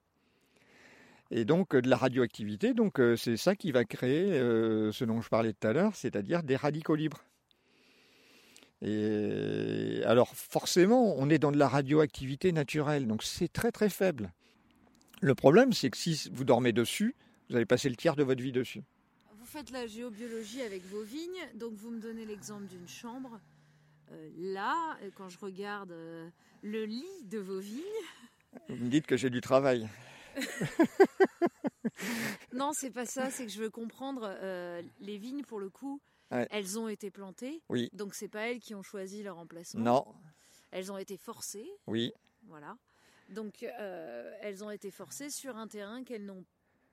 Et 1.31 1.45
donc 1.45 1.75
de 1.75 1.89
la 1.89 1.97
radioactivité, 1.97 2.73
donc 2.73 2.99
euh, 2.99 3.15
c'est 3.15 3.37
ça 3.37 3.55
qui 3.55 3.71
va 3.71 3.85
créer 3.85 4.33
euh, 4.33 4.91
ce 4.91 5.05
dont 5.05 5.21
je 5.21 5.29
parlais 5.29 5.53
tout 5.53 5.67
à 5.67 5.73
l'heure, 5.73 5.95
c'est-à-dire 5.95 6.41
des 6.43 6.55
radicaux 6.55 6.95
libres. 6.95 7.23
Et 8.81 10.01
alors 10.05 10.33
forcément, 10.35 11.15
on 11.17 11.29
est 11.29 11.37
dans 11.37 11.51
de 11.51 11.57
la 11.57 11.67
radioactivité 11.67 12.51
naturelle, 12.51 13.07
donc 13.07 13.23
c'est 13.23 13.51
très 13.51 13.71
très 13.71 13.89
faible. 13.89 14.31
Le 15.21 15.35
problème, 15.35 15.73
c'est 15.73 15.89
que 15.89 15.97
si 15.97 16.29
vous 16.31 16.45
dormez 16.45 16.71
dessus, 16.71 17.15
vous 17.49 17.57
allez 17.57 17.65
passer 17.65 17.89
le 17.89 17.95
tiers 17.95 18.15
de 18.15 18.23
votre 18.23 18.41
vie 18.41 18.53
dessus 18.53 18.83
faites 19.49 19.71
la 19.71 19.87
géobiologie 19.87 20.61
avec 20.61 20.85
vos 20.85 21.01
vignes, 21.01 21.41
donc 21.55 21.73
vous 21.73 21.89
me 21.89 21.99
donnez 21.99 22.23
l'exemple 22.23 22.67
d'une 22.67 22.87
chambre. 22.87 23.39
Euh, 24.11 24.29
là, 24.37 24.95
euh, 25.01 25.09
quand 25.15 25.27
je 25.27 25.39
regarde 25.39 25.91
euh, 25.91 26.29
le 26.61 26.85
lit 26.85 27.03
de 27.23 27.39
vos 27.39 27.57
vignes. 27.57 27.81
Vous 28.67 28.75
me 28.75 28.89
dites 28.89 29.07
que 29.07 29.17
j'ai 29.17 29.31
du 29.31 29.41
travail. 29.41 29.89
non, 32.53 32.71
c'est 32.73 32.91
pas 32.91 33.05
ça, 33.05 33.29
c'est 33.29 33.45
que 33.45 33.51
je 33.51 33.61
veux 33.61 33.69
comprendre 33.69 34.35
les 34.99 35.17
vignes 35.17 35.43
pour 35.43 35.59
le 35.59 35.69
coup. 35.69 36.01
Elles 36.29 36.77
ont 36.77 36.87
été 36.87 37.09
plantées. 37.09 37.61
Oui. 37.69 37.89
Donc 37.93 38.13
c'est 38.13 38.27
pas 38.27 38.49
elles 38.49 38.59
qui 38.59 38.75
ont 38.75 38.83
choisi 38.83 39.23
leur 39.23 39.37
emplacement. 39.37 39.81
Non. 39.81 40.05
Elles 40.71 40.91
ont 40.91 40.97
été 40.97 41.17
forcées. 41.17 41.69
Oui. 41.87 42.13
Voilà. 42.43 42.77
Donc 43.29 43.63
elles 43.63 44.63
ont 44.63 44.71
été 44.71 44.91
forcées 44.91 45.29
sur 45.29 45.57
un 45.57 45.67
terrain 45.67 46.03
qu'elles 46.03 46.25
n'ont 46.25 46.45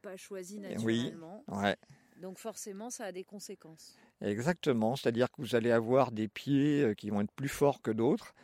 pas 0.03 0.17
choisi 0.17 0.59
naturellement. 0.59 1.45
Oui. 1.49 1.59
Ouais. 1.59 1.77
Donc 2.21 2.39
forcément, 2.39 2.91
ça 2.91 3.05
a 3.05 3.13
des 3.13 3.25
conséquences. 3.25 3.97
Exactement, 4.21 4.97
c'est-à-dire 4.97 5.31
que 5.31 5.43
vous 5.43 5.55
allez 5.55 5.71
avoir 5.71 6.13
des 6.13 6.29
pieds 6.29 6.83
euh, 6.83 6.95
qui 6.95 7.11
vont 7.11 7.21
être 7.21 7.33
plus 7.33 7.49
forts 7.49 7.83
que 7.83 7.91
d'autres, 7.91 8.35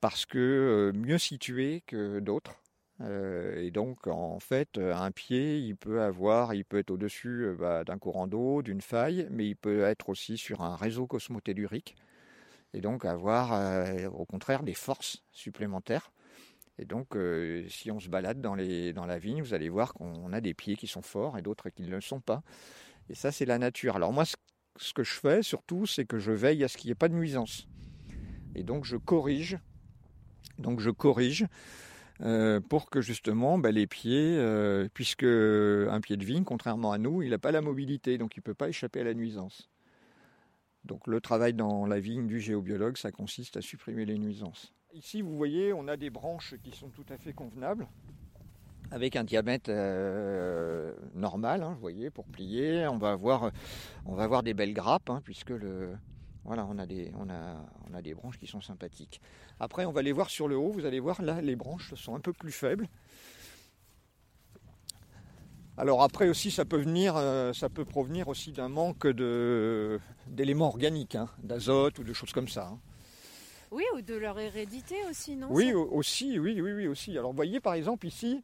parce 0.00 0.26
que 0.26 0.38
euh, 0.38 0.98
mieux 0.98 1.18
situés 1.18 1.82
que 1.86 2.18
d'autres. 2.18 2.60
Et 3.56 3.70
donc, 3.70 4.06
en 4.06 4.38
fait, 4.38 4.78
un 4.78 5.10
pied, 5.10 5.58
il 5.58 5.76
peut 5.76 6.02
avoir, 6.02 6.54
il 6.54 6.64
peut 6.64 6.78
être 6.78 6.90
au-dessus 6.90 7.48
bah, 7.58 7.84
d'un 7.84 7.98
courant 7.98 8.26
d'eau, 8.26 8.62
d'une 8.62 8.80
faille, 8.80 9.26
mais 9.30 9.46
il 9.48 9.56
peut 9.56 9.82
être 9.82 10.08
aussi 10.08 10.38
sur 10.38 10.62
un 10.62 10.76
réseau 10.76 11.06
cosmotellurique, 11.06 11.96
et 12.74 12.80
donc 12.80 13.04
avoir, 13.04 13.86
au 14.14 14.24
contraire, 14.24 14.62
des 14.62 14.74
forces 14.74 15.22
supplémentaires. 15.32 16.12
Et 16.78 16.84
donc, 16.84 17.16
si 17.68 17.90
on 17.90 18.00
se 18.00 18.08
balade 18.08 18.40
dans, 18.40 18.54
la 18.54 19.18
vigne, 19.18 19.42
vous 19.42 19.54
allez 19.54 19.68
voir 19.68 19.94
qu'on 19.94 20.32
a 20.32 20.40
des 20.40 20.54
pieds 20.54 20.76
qui 20.76 20.86
sont 20.86 21.02
forts 21.02 21.38
et 21.38 21.42
d'autres 21.42 21.70
qui 21.70 21.82
ne 21.82 21.90
le 21.90 22.00
sont 22.00 22.20
pas. 22.20 22.42
Et 23.08 23.14
ça, 23.14 23.32
c'est 23.32 23.44
la 23.44 23.58
nature. 23.58 23.96
Alors 23.96 24.12
moi, 24.12 24.24
ce 24.76 24.92
que 24.92 25.02
je 25.02 25.14
fais 25.14 25.42
surtout, 25.42 25.86
c'est 25.86 26.04
que 26.04 26.18
je 26.18 26.32
veille 26.32 26.64
à 26.64 26.68
ce 26.68 26.76
qu'il 26.76 26.88
n'y 26.88 26.92
ait 26.92 26.96
pas 26.96 27.08
de 27.08 27.14
nuisance. 27.14 27.66
Et 28.54 28.62
donc 28.62 28.84
je 28.84 28.96
corrige. 28.96 29.58
Donc 30.58 30.80
je 30.80 30.90
corrige 30.90 31.46
euh, 32.22 32.60
pour 32.60 32.88
que 32.88 33.00
justement 33.00 33.58
bah, 33.58 33.72
les 33.72 33.86
pieds, 33.86 34.36
euh, 34.38 34.88
puisque 34.94 35.24
un 35.24 36.00
pied 36.00 36.16
de 36.16 36.24
vigne, 36.24 36.44
contrairement 36.44 36.92
à 36.92 36.98
nous, 36.98 37.22
il 37.22 37.30
n'a 37.30 37.38
pas 37.38 37.52
la 37.52 37.60
mobilité, 37.60 38.18
donc 38.18 38.36
il 38.36 38.40
ne 38.40 38.44
peut 38.44 38.54
pas 38.54 38.68
échapper 38.68 39.00
à 39.00 39.04
la 39.04 39.14
nuisance. 39.14 39.68
Donc 40.84 41.06
le 41.06 41.20
travail 41.20 41.54
dans 41.54 41.86
la 41.86 42.00
vigne 42.00 42.26
du 42.26 42.40
géobiologue, 42.40 42.96
ça 42.96 43.10
consiste 43.10 43.56
à 43.56 43.60
supprimer 43.60 44.04
les 44.04 44.18
nuisances. 44.18 44.72
Ici, 44.94 45.22
vous 45.22 45.36
voyez, 45.36 45.72
on 45.72 45.88
a 45.88 45.96
des 45.96 46.10
branches 46.10 46.54
qui 46.62 46.76
sont 46.76 46.90
tout 46.90 47.06
à 47.08 47.16
fait 47.16 47.32
convenables 47.32 47.88
avec 48.90 49.16
un 49.16 49.24
diamètre 49.24 49.70
euh, 49.72 50.92
normal, 51.14 51.62
hein, 51.62 51.72
vous 51.72 51.80
voyez, 51.80 52.10
pour 52.10 52.26
plier. 52.26 52.86
On 52.88 52.98
va 52.98 53.12
avoir, 53.12 53.50
on 54.04 54.14
va 54.14 54.24
avoir 54.24 54.42
des 54.42 54.52
belles 54.52 54.74
grappes, 54.74 55.08
hein, 55.08 55.22
puisque 55.24 55.50
le, 55.50 55.96
voilà, 56.44 56.66
on 56.68 56.78
a, 56.78 56.86
des, 56.86 57.12
on, 57.18 57.28
a, 57.30 57.56
on 57.88 57.94
a 57.94 58.02
des 58.02 58.14
branches 58.14 58.38
qui 58.38 58.46
sont 58.46 58.60
sympathiques. 58.60 59.20
Après, 59.60 59.84
on 59.84 59.92
va 59.92 60.02
les 60.02 60.12
voir 60.12 60.28
sur 60.28 60.48
le 60.48 60.56
haut. 60.56 60.72
Vous 60.72 60.84
allez 60.86 61.00
voir, 61.00 61.22
là, 61.22 61.40
les 61.40 61.56
branches 61.56 61.94
sont 61.94 62.14
un 62.14 62.20
peu 62.20 62.32
plus 62.32 62.52
faibles. 62.52 62.88
Alors 65.78 66.02
après 66.02 66.28
aussi, 66.28 66.50
ça 66.50 66.66
peut 66.66 66.80
venir, 66.80 67.16
euh, 67.16 67.54
ça 67.54 67.70
peut 67.70 67.86
provenir 67.86 68.28
aussi 68.28 68.52
d'un 68.52 68.68
manque 68.68 69.06
d'éléments 69.06 70.68
organiques, 70.68 71.14
hein, 71.14 71.30
d'azote 71.42 71.98
ou 71.98 72.04
de 72.04 72.12
choses 72.12 72.32
comme 72.32 72.48
ça. 72.48 72.72
Oui, 73.70 73.84
ou 73.94 74.02
de 74.02 74.14
leur 74.14 74.38
hérédité 74.38 74.96
aussi, 75.08 75.34
non 75.34 75.48
Oui, 75.50 75.72
aussi, 75.72 76.38
oui, 76.38 76.60
oui, 76.60 76.72
oui, 76.72 76.86
aussi. 76.88 77.16
Alors 77.16 77.30
vous 77.30 77.36
voyez 77.36 77.58
par 77.58 77.72
exemple 77.72 78.06
ici, 78.06 78.42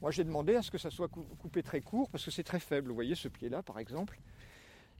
moi, 0.00 0.10
j'ai 0.12 0.22
demandé 0.24 0.54
à 0.54 0.62
ce 0.62 0.70
que 0.70 0.78
ça 0.78 0.90
soit 0.90 1.08
coupé 1.08 1.62
très 1.62 1.80
court 1.80 2.08
parce 2.10 2.24
que 2.24 2.30
c'est 2.30 2.44
très 2.44 2.60
faible. 2.60 2.88
Vous 2.90 2.94
voyez 2.94 3.16
ce 3.16 3.28
pied-là, 3.28 3.62
par 3.62 3.78
exemple, 3.78 4.20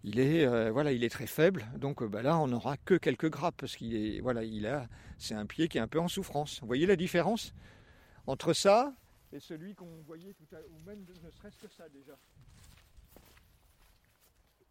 il 0.04 0.20
est, 0.20 0.46
euh, 0.46 0.70
voilà, 0.70 0.92
il 0.92 1.04
est 1.04 1.08
très 1.08 1.26
faible. 1.26 1.66
Donc 1.76 2.02
euh, 2.02 2.08
bah 2.08 2.22
là, 2.22 2.38
on 2.38 2.48
n'aura 2.48 2.76
que 2.76 2.94
quelques 2.94 3.30
grappes 3.30 3.56
parce 3.56 3.76
qu'il 3.76 3.94
est, 3.94 4.20
voilà, 4.20 4.44
il 4.44 4.66
a, 4.66 4.88
c'est 5.18 5.34
un 5.34 5.46
pied 5.46 5.68
qui 5.68 5.78
est 5.78 5.80
un 5.80 5.88
peu 5.88 6.00
en 6.00 6.08
souffrance. 6.08 6.60
Vous 6.60 6.66
voyez 6.66 6.86
la 6.86 6.96
différence 6.96 7.52
entre 8.26 8.52
ça 8.52 8.92
et 9.32 9.40
celui 9.40 9.74
qu'on 9.74 10.02
voyait 10.06 10.32
tout 10.32 10.46
à 10.52 10.58
l'heure, 10.58 10.70
ou 10.70 10.86
même 10.86 11.04
ne 11.04 11.30
serait-ce 11.30 11.58
que 11.58 11.68
ça 11.68 11.88
déjà? 11.90 12.16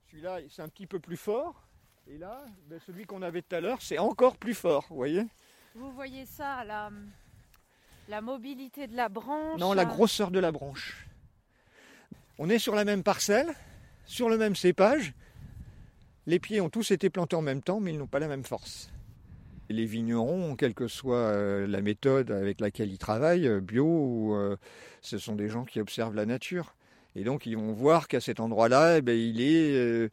Celui-là, 0.09 0.39
c'est 0.49 0.61
un 0.61 0.69
petit 0.69 0.87
peu 0.87 0.99
plus 0.99 1.17
fort. 1.17 1.67
Et 2.07 2.17
là, 2.17 2.45
ben, 2.67 2.79
celui 2.79 3.05
qu'on 3.05 3.21
avait 3.21 3.41
tout 3.41 3.55
à 3.55 3.61
l'heure, 3.61 3.81
c'est 3.81 3.99
encore 3.99 4.37
plus 4.37 4.55
fort, 4.55 4.85
vous 4.89 4.95
voyez? 4.95 5.25
Vous 5.75 5.91
voyez 5.91 6.25
ça 6.25 6.63
la 6.63 8.21
mobilité 8.21 8.87
de 8.87 8.95
la 8.95 9.09
branche 9.09 9.59
Non, 9.59 9.73
la 9.73 9.85
grosseur 9.85 10.31
de 10.31 10.39
la 10.39 10.51
branche. 10.51 11.05
On 12.39 12.49
est 12.49 12.59
sur 12.59 12.73
la 12.73 12.85
même 12.85 13.03
parcelle, 13.03 13.53
sur 14.07 14.29
le 14.29 14.37
même 14.37 14.55
cépage. 14.55 15.13
Les 16.25 16.39
pieds 16.39 16.59
ont 16.59 16.69
tous 16.69 16.91
été 16.91 17.09
plantés 17.09 17.35
en 17.35 17.41
même 17.41 17.61
temps, 17.61 17.79
mais 17.79 17.91
ils 17.91 17.97
n'ont 17.97 18.07
pas 18.07 18.19
la 18.19 18.27
même 18.27 18.43
force. 18.43 18.91
Les 19.69 19.85
vignerons, 19.85 20.55
quelle 20.55 20.73
que 20.73 20.87
soit 20.87 21.17
euh, 21.17 21.67
la 21.67 21.81
méthode 21.81 22.31
avec 22.31 22.59
laquelle 22.59 22.91
ils 22.91 22.97
travaillent, 22.97 23.47
euh, 23.47 23.61
bio, 23.61 24.35
euh, 24.35 24.57
ce 25.01 25.17
sont 25.17 25.35
des 25.35 25.49
gens 25.49 25.65
qui 25.65 25.79
observent 25.79 26.15
la 26.15 26.25
nature. 26.25 26.73
Et 27.15 27.23
donc 27.23 27.45
ils 27.45 27.55
vont 27.55 27.73
voir 27.73 28.07
qu'à 28.07 28.21
cet 28.21 28.39
endroit-là, 28.39 28.97
eh 28.97 29.01
ben, 29.01 29.17
il 29.17 29.41
est 29.41 30.09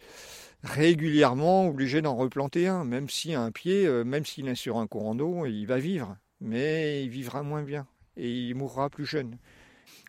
régulièrement 0.62 1.68
obligé 1.68 2.00
d'en 2.02 2.16
replanter 2.16 2.66
un, 2.66 2.84
même 2.84 3.08
si 3.08 3.34
un 3.34 3.50
pied, 3.50 3.86
même 4.04 4.24
s'il 4.24 4.48
est 4.48 4.54
sur 4.54 4.78
un 4.78 4.86
courant 4.86 5.14
d'eau, 5.14 5.44
il 5.44 5.66
va 5.66 5.78
vivre 5.78 6.16
mais 6.44 7.02
il 7.04 7.08
vivra 7.08 7.42
moins 7.42 7.62
bien 7.62 7.86
et 8.16 8.30
il 8.30 8.54
mourra 8.54 8.90
plus 8.90 9.06
jeune. 9.06 9.38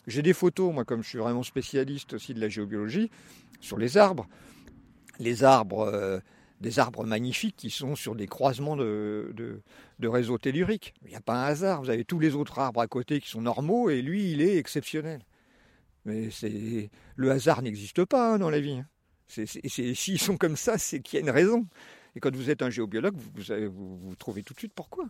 J'ai 0.06 0.22
des 0.22 0.32
photos, 0.32 0.72
moi, 0.72 0.84
comme 0.84 1.02
je 1.02 1.08
suis 1.08 1.18
vraiment 1.18 1.42
spécialiste 1.42 2.14
aussi 2.14 2.32
de 2.32 2.40
la 2.40 2.48
géobiologie, 2.48 3.10
sur 3.60 3.76
les 3.76 3.96
arbres. 3.96 4.28
Les 5.18 5.44
arbres, 5.44 5.80
euh, 5.80 6.20
des 6.60 6.78
arbres 6.78 7.04
magnifiques 7.04 7.56
qui 7.56 7.70
sont 7.70 7.96
sur 7.96 8.14
des 8.14 8.26
croisements 8.26 8.76
de, 8.76 9.34
de, 9.98 10.08
réseaux 10.08 10.38
telluriques. 10.38 10.94
Il 11.04 11.10
n'y 11.10 11.16
a 11.16 11.20
pas 11.20 11.34
un 11.34 11.46
hasard. 11.46 11.82
Vous 11.82 11.90
avez 11.90 12.04
tous 12.04 12.18
les 12.18 12.34
autres 12.34 12.58
arbres 12.58 12.80
à 12.80 12.86
côté 12.86 13.20
qui 13.20 13.28
sont 13.28 13.42
normaux 13.42 13.90
et 13.90 14.00
lui, 14.00 14.32
il 14.32 14.40
est 14.40 14.56
exceptionnel. 14.56 15.22
Mais 16.04 16.30
c'est 16.30 16.90
le 17.16 17.30
hasard 17.30 17.62
n'existe 17.62 18.04
pas 18.04 18.34
hein, 18.34 18.38
dans 18.38 18.50
la 18.50 18.60
vie. 18.60 18.80
S'ils 19.26 20.20
sont 20.20 20.36
comme 20.36 20.56
ça, 20.56 20.78
c'est 20.78 21.00
qu'il 21.00 21.18
y 21.18 21.22
a 21.22 21.24
une 21.24 21.30
raison. 21.30 21.66
Et 22.14 22.20
quand 22.20 22.34
vous 22.34 22.48
êtes 22.48 22.62
un 22.62 22.70
géobiologue, 22.70 23.16
vous, 23.16 23.98
vous 23.98 24.14
trouvez 24.14 24.42
tout 24.42 24.54
de 24.54 24.58
suite 24.58 24.72
pourquoi. 24.72 25.06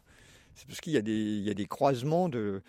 C'est 0.54 0.66
parce 0.66 0.80
qu'il 0.80 0.94
y, 0.94 0.96
y, 0.96 1.50
a 1.50 1.54
des 1.54 1.66
croisements 1.66 2.30
de, 2.30 2.62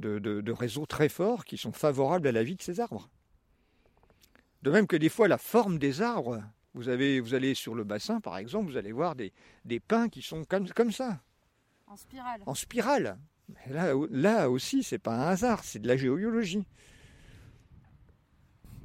de, 0.00 0.52
réseaux 0.52 0.86
très 0.86 1.08
forts 1.08 1.44
qui 1.44 1.56
sont 1.56 1.72
favorables 1.72 2.26
à 2.26 2.32
la 2.32 2.42
vie 2.42 2.56
de 2.56 2.62
ces 2.62 2.80
arbres. 2.80 3.08
De 4.62 4.70
même 4.70 4.86
que 4.86 4.96
des 4.96 5.08
fois, 5.08 5.28
la 5.28 5.38
forme 5.38 5.78
des 5.78 6.02
arbres, 6.02 6.42
vous, 6.74 6.88
avez, 6.88 7.20
vous 7.20 7.34
allez 7.34 7.54
sur 7.54 7.74
le 7.74 7.84
bassin, 7.84 8.20
par 8.20 8.36
exemple, 8.36 8.70
vous 8.70 8.76
allez 8.76 8.92
voir 8.92 9.14
des, 9.14 9.32
des 9.64 9.80
pins 9.80 10.08
qui 10.08 10.22
sont 10.22 10.44
comme, 10.44 10.68
comme 10.70 10.92
ça. 10.92 11.20
En 11.86 11.96
spirale. 11.96 12.42
En 12.46 12.54
spirale. 12.54 13.18
là, 13.68 13.92
là 14.10 14.50
aussi, 14.50 14.82
c'est 14.82 14.98
pas 14.98 15.14
un 15.14 15.28
hasard, 15.28 15.64
c'est 15.64 15.78
de 15.78 15.88
la 15.88 15.96
géobiologie. 15.96 16.64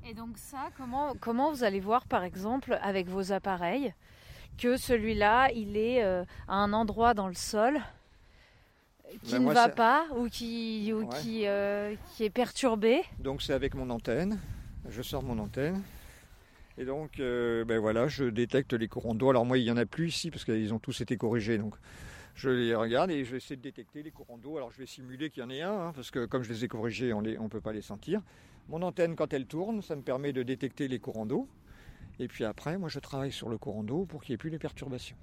Et 0.07 0.13
donc 0.13 0.37
ça, 0.37 0.69
comment, 0.77 1.15
comment 1.19 1.51
vous 1.51 1.63
allez 1.63 1.79
voir, 1.79 2.05
par 2.05 2.23
exemple, 2.23 2.77
avec 2.81 3.07
vos 3.07 3.31
appareils, 3.31 3.93
que 4.57 4.77
celui-là, 4.77 5.49
il 5.51 5.77
est 5.77 6.03
euh, 6.03 6.23
à 6.47 6.55
un 6.55 6.73
endroit 6.73 7.13
dans 7.13 7.27
le 7.27 7.33
sol 7.33 7.81
qui 9.23 9.33
ben, 9.33 9.43
ne 9.43 9.53
va 9.53 9.69
pas 9.69 10.07
ou 10.15 10.27
qui, 10.27 10.91
ou 10.93 11.07
qui, 11.07 11.47
euh, 11.47 11.95
qui 12.15 12.23
est 12.23 12.29
perturbé. 12.29 13.01
Donc 13.19 13.41
c'est 13.41 13.53
avec 13.53 13.75
mon 13.75 13.89
antenne. 13.89 14.39
Je 14.89 15.01
sors 15.01 15.23
mon 15.23 15.39
antenne. 15.39 15.81
Et 16.77 16.85
donc, 16.85 17.19
euh, 17.19 17.63
ben 17.63 17.79
voilà, 17.79 18.07
je 18.07 18.25
détecte 18.25 18.73
les 18.73 18.87
courants 18.87 19.15
d'eau. 19.15 19.29
Alors 19.29 19.45
moi, 19.45 19.57
il 19.57 19.63
n'y 19.63 19.71
en 19.71 19.77
a 19.77 19.85
plus 19.85 20.09
ici 20.09 20.29
parce 20.29 20.43
qu'ils 20.43 20.73
ont 20.73 20.79
tous 20.79 20.99
été 21.01 21.17
corrigés. 21.17 21.57
Donc 21.57 21.75
je 22.35 22.49
les 22.49 22.75
regarde 22.75 23.11
et 23.11 23.23
je 23.23 23.31
vais 23.31 23.37
essayer 23.37 23.55
de 23.55 23.61
détecter 23.61 24.03
les 24.03 24.11
courants 24.11 24.37
d'eau. 24.37 24.57
Alors 24.57 24.71
je 24.71 24.79
vais 24.79 24.85
simuler 24.85 25.29
qu'il 25.29 25.41
y 25.41 25.45
en 25.45 25.49
ait 25.49 25.61
un, 25.61 25.87
hein, 25.87 25.91
parce 25.95 26.11
que 26.11 26.25
comme 26.25 26.43
je 26.43 26.51
les 26.51 26.65
ai 26.65 26.67
corrigés, 26.67 27.13
on 27.13 27.21
ne 27.21 27.37
on 27.37 27.47
peut 27.47 27.61
pas 27.61 27.73
les 27.73 27.81
sentir. 27.81 28.21
Mon 28.67 28.81
antenne, 28.81 29.15
quand 29.15 29.31
elle 29.33 29.45
tourne, 29.45 29.81
ça 29.81 29.95
me 29.95 30.01
permet 30.01 30.33
de 30.33 30.43
détecter 30.43 30.87
les 30.87 30.99
courants 30.99 31.25
d'eau. 31.25 31.47
Et 32.19 32.27
puis 32.27 32.45
après, 32.45 32.77
moi, 32.77 32.89
je 32.89 32.99
travaille 32.99 33.31
sur 33.31 33.49
le 33.49 33.57
courant 33.57 33.83
d'eau 33.83 34.05
pour 34.05 34.23
qu'il 34.23 34.33
n'y 34.33 34.35
ait 34.35 34.37
plus 34.37 34.49
les 34.49 34.59
perturbations. 34.59 35.17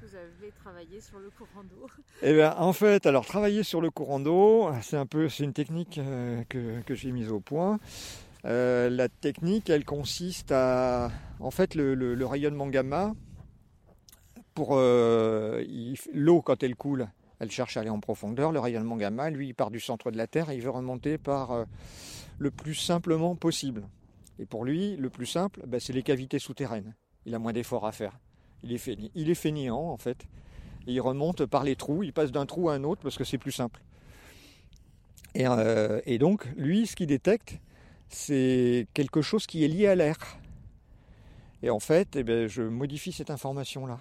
Que 0.00 0.06
vous 0.06 0.14
avez 0.14 0.52
travaillé 0.52 1.00
sur 1.00 1.18
le 1.18 1.30
courant 1.30 1.64
d'eau? 1.64 1.86
Eh 2.22 2.32
bien, 2.32 2.54
en 2.56 2.72
fait, 2.72 3.06
alors 3.06 3.26
travailler 3.26 3.62
sur 3.62 3.80
le 3.80 3.90
courant 3.90 4.20
d'eau, 4.20 4.70
c'est 4.82 4.96
un 4.96 5.06
peu, 5.06 5.28
c'est 5.28 5.44
une 5.44 5.52
technique 5.52 5.98
euh, 5.98 6.44
que, 6.48 6.94
j'ai 6.94 7.10
mise 7.10 7.32
au 7.32 7.40
point. 7.40 7.80
Euh, 8.44 8.88
la 8.90 9.08
technique, 9.08 9.70
elle 9.70 9.84
consiste 9.84 10.52
à, 10.52 11.10
en 11.40 11.50
fait, 11.50 11.74
le, 11.74 12.24
rayonnement 12.24 12.68
gamma. 12.68 13.14
Pour 14.54 14.70
euh, 14.72 15.64
l'eau, 16.12 16.42
quand 16.42 16.62
elle 16.62 16.76
coule, 16.76 17.08
elle 17.40 17.50
cherche 17.50 17.76
à 17.76 17.80
aller 17.80 17.90
en 17.90 18.00
profondeur. 18.00 18.52
Le 18.52 18.60
rayonnement 18.60 18.96
gamma, 18.96 19.30
lui, 19.30 19.48
il 19.48 19.54
part 19.54 19.70
du 19.70 19.80
centre 19.80 20.10
de 20.10 20.16
la 20.16 20.26
Terre 20.26 20.50
et 20.50 20.56
il 20.56 20.62
veut 20.62 20.70
remonter 20.70 21.18
par 21.18 21.64
le 22.38 22.50
plus 22.50 22.74
simplement 22.74 23.34
possible. 23.36 23.88
Et 24.38 24.46
pour 24.46 24.64
lui, 24.64 24.96
le 24.96 25.10
plus 25.10 25.26
simple, 25.26 25.60
ben, 25.66 25.80
c'est 25.80 25.92
les 25.92 26.02
cavités 26.02 26.38
souterraines. 26.38 26.94
Il 27.26 27.34
a 27.34 27.38
moins 27.38 27.52
d'efforts 27.52 27.86
à 27.86 27.92
faire. 27.92 28.18
Il 28.64 28.72
est, 28.72 29.34
fainéant, 29.34 29.90
en 29.90 29.96
fait. 29.96 30.26
il 30.86 31.00
remonte 31.00 31.46
par 31.46 31.64
les 31.64 31.76
trous, 31.76 32.02
il 32.02 32.12
passe 32.12 32.32
d'un 32.32 32.46
trou 32.46 32.68
à 32.68 32.74
un 32.74 32.84
autre 32.84 33.02
parce 33.02 33.16
que 33.16 33.24
c'est 33.24 33.38
plus 33.38 33.52
simple. 33.52 33.80
Et, 35.34 35.46
euh, 35.46 36.00
donc, 36.18 36.46
lui, 36.56 36.86
ce 36.86 36.96
qu'il 36.96 37.06
détecte, 37.06 37.60
c'est 38.08 38.86
quelque 38.94 39.22
chose 39.22 39.46
qui 39.46 39.64
est 39.64 39.68
lié 39.68 39.86
à 39.86 39.94
l'air. 39.94 40.16
Et 41.62 41.70
en 41.70 41.80
fait, 41.80 42.16
eh 42.16 42.22
ben, 42.22 42.48
je 42.48 42.62
modifie 42.62 43.12
cette 43.12 43.30
information-là. 43.30 43.98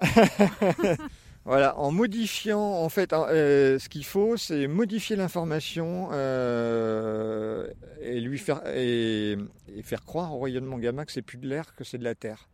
voilà, 1.44 1.76
en 1.76 1.90
modifiant, 1.90 2.60
en 2.60 2.88
fait, 2.88 3.12
euh, 3.12 3.78
ce 3.80 3.88
qu'il 3.88 4.04
faut, 4.04 4.36
c'est 4.36 4.68
modifier 4.68 5.16
l'information 5.16 6.10
euh, 6.12 7.66
et 8.00 8.20
lui 8.20 8.38
faire 8.38 8.62
et, 8.66 9.36
faire 9.82 10.04
croire 10.04 10.34
au 10.36 10.40
rayonnement 10.40 10.78
gamma 10.78 11.04
que 11.04 11.10
c'est 11.10 11.22
plus 11.22 11.38
de 11.38 11.48
l'air, 11.48 11.74
que 11.74 11.82
c'est 11.82 11.98
de 11.98 12.04
la 12.04 12.14
terre. 12.14 12.48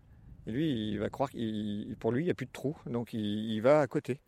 Et 0.46 0.52
lui, 0.52 0.92
il 0.92 0.98
va 0.98 1.10
croire 1.10 1.28
qu'il, 1.28 1.94
pour 2.00 2.12
lui, 2.12 2.22
il 2.22 2.24
n'y 2.24 2.30
a 2.30 2.34
plus 2.34 2.46
de 2.46 2.52
trou, 2.52 2.76
donc 2.86 3.12
il, 3.12 3.60
va 3.60 3.80
à 3.80 3.86
côté. 3.86 4.20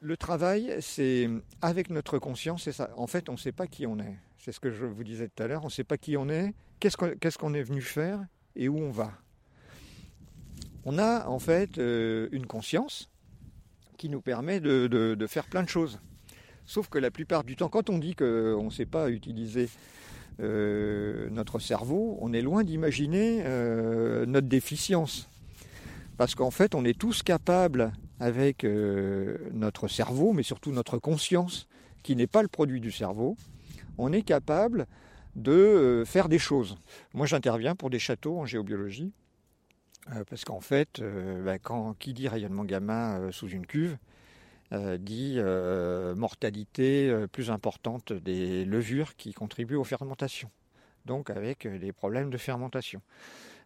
Le 0.00 0.16
travail, 0.16 0.74
c'est 0.80 1.28
avec 1.60 1.90
notre 1.90 2.18
conscience, 2.18 2.62
c'est 2.62 2.72
ça. 2.72 2.88
En 2.96 3.06
fait, 3.06 3.28
on 3.28 3.32
ne 3.32 3.38
sait 3.38 3.52
pas 3.52 3.66
qui 3.66 3.86
on 3.86 3.98
est. 3.98 4.16
C'est 4.38 4.52
ce 4.52 4.60
que 4.60 4.70
je 4.70 4.86
vous 4.86 5.04
disais 5.04 5.28
tout 5.28 5.42
à 5.42 5.46
l'heure. 5.46 5.64
On 5.64 5.66
ne 5.66 5.72
sait 5.72 5.84
pas 5.84 5.98
qui 5.98 6.16
on 6.16 6.30
est, 6.30 6.54
qu'est-ce 6.80 7.36
qu'on 7.36 7.52
est 7.52 7.62
venu 7.62 7.82
faire 7.82 8.24
et 8.56 8.70
où 8.70 8.78
on 8.78 8.90
va. 8.90 9.12
On 10.86 10.98
a 10.98 11.26
en 11.26 11.38
fait 11.38 11.76
euh, 11.76 12.28
une 12.32 12.46
conscience 12.46 13.10
qui 13.98 14.08
nous 14.08 14.22
permet 14.22 14.60
de, 14.60 15.26
faire 15.28 15.44
plein 15.44 15.62
de 15.62 15.68
choses. 15.68 16.00
Sauf 16.64 16.88
que 16.88 16.98
la 16.98 17.10
plupart 17.10 17.44
du 17.44 17.56
temps, 17.56 17.68
quand 17.68 17.90
on 17.90 17.98
dit 17.98 18.14
qu'on 18.14 18.64
ne 18.64 18.70
sait 18.70 18.86
pas 18.86 19.10
utiliser 19.10 19.68
euh, 20.40 21.28
notre 21.30 21.58
cerveau, 21.58 22.16
on 22.22 22.32
est 22.32 22.40
loin 22.40 22.64
d'imaginer 22.64 23.42
euh, 23.44 24.24
notre 24.24 24.48
déficience. 24.48 25.28
Parce 26.16 26.34
qu'en 26.34 26.50
fait, 26.50 26.74
on 26.74 26.84
est 26.84 26.98
tous 26.98 27.22
capables, 27.22 27.92
avec 28.20 28.66
notre 29.52 29.86
cerveau, 29.86 30.32
mais 30.32 30.42
surtout 30.42 30.72
notre 30.72 30.98
conscience, 30.98 31.68
qui 32.02 32.16
n'est 32.16 32.26
pas 32.26 32.42
le 32.42 32.48
produit 32.48 32.80
du 32.80 32.90
cerveau, 32.90 33.36
on 33.96 34.12
est 34.12 34.22
capable 34.22 34.86
de 35.36 35.52
euh, 35.52 36.04
faire 36.04 36.28
des 36.28 36.38
choses. 36.38 36.76
Moi, 37.14 37.26
j'interviens 37.26 37.74
pour 37.74 37.90
des 37.90 37.98
châteaux 37.98 38.38
en 38.38 38.46
géobiologie, 38.46 39.12
euh, 39.12 39.27
parce 40.28 40.44
qu'en 40.44 40.60
fait, 40.60 41.00
euh, 41.00 41.42
bah, 41.44 41.58
quand, 41.58 41.94
qui 41.98 42.14
dit 42.14 42.28
rayonnement 42.28 42.64
gamma 42.64 43.20
sous 43.32 43.48
une 43.48 43.66
cuve, 43.66 43.96
dit 44.98 45.38
mortalité 46.14 47.26
plus 47.32 47.50
importante 47.50 48.12
des 48.12 48.66
levures 48.66 49.16
qui 49.16 49.32
contribuent 49.32 49.76
aux 49.76 49.84
fermentations, 49.84 50.50
donc 51.06 51.30
avec 51.30 51.66
des 51.66 51.92
problèmes 51.92 52.28
de 52.28 52.36
fermentation. 52.36 53.00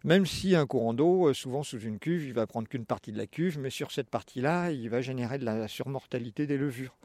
Même 0.05 0.25
si 0.25 0.55
un 0.55 0.65
courant 0.65 0.93
d'eau, 0.93 1.33
souvent 1.33 1.63
sous 1.63 1.79
une 1.79 1.99
cuve, 1.99 2.23
il 2.23 2.33
va 2.33 2.47
prendre 2.47 2.69
qu'une 2.69 2.85
partie 2.85 3.11
de 3.11 3.17
la 3.17 3.27
cuve, 3.27 3.59
mais 3.59 3.69
sur 3.69 3.91
cette 3.91 4.09
partie-là, 4.09 4.71
il 4.71 4.89
va 4.89 5.01
générer 5.01 5.39
de 5.39 5.45
la 5.45 5.67
surmortalité 5.67 6.47
des 6.47 6.57
levures. 6.57 6.95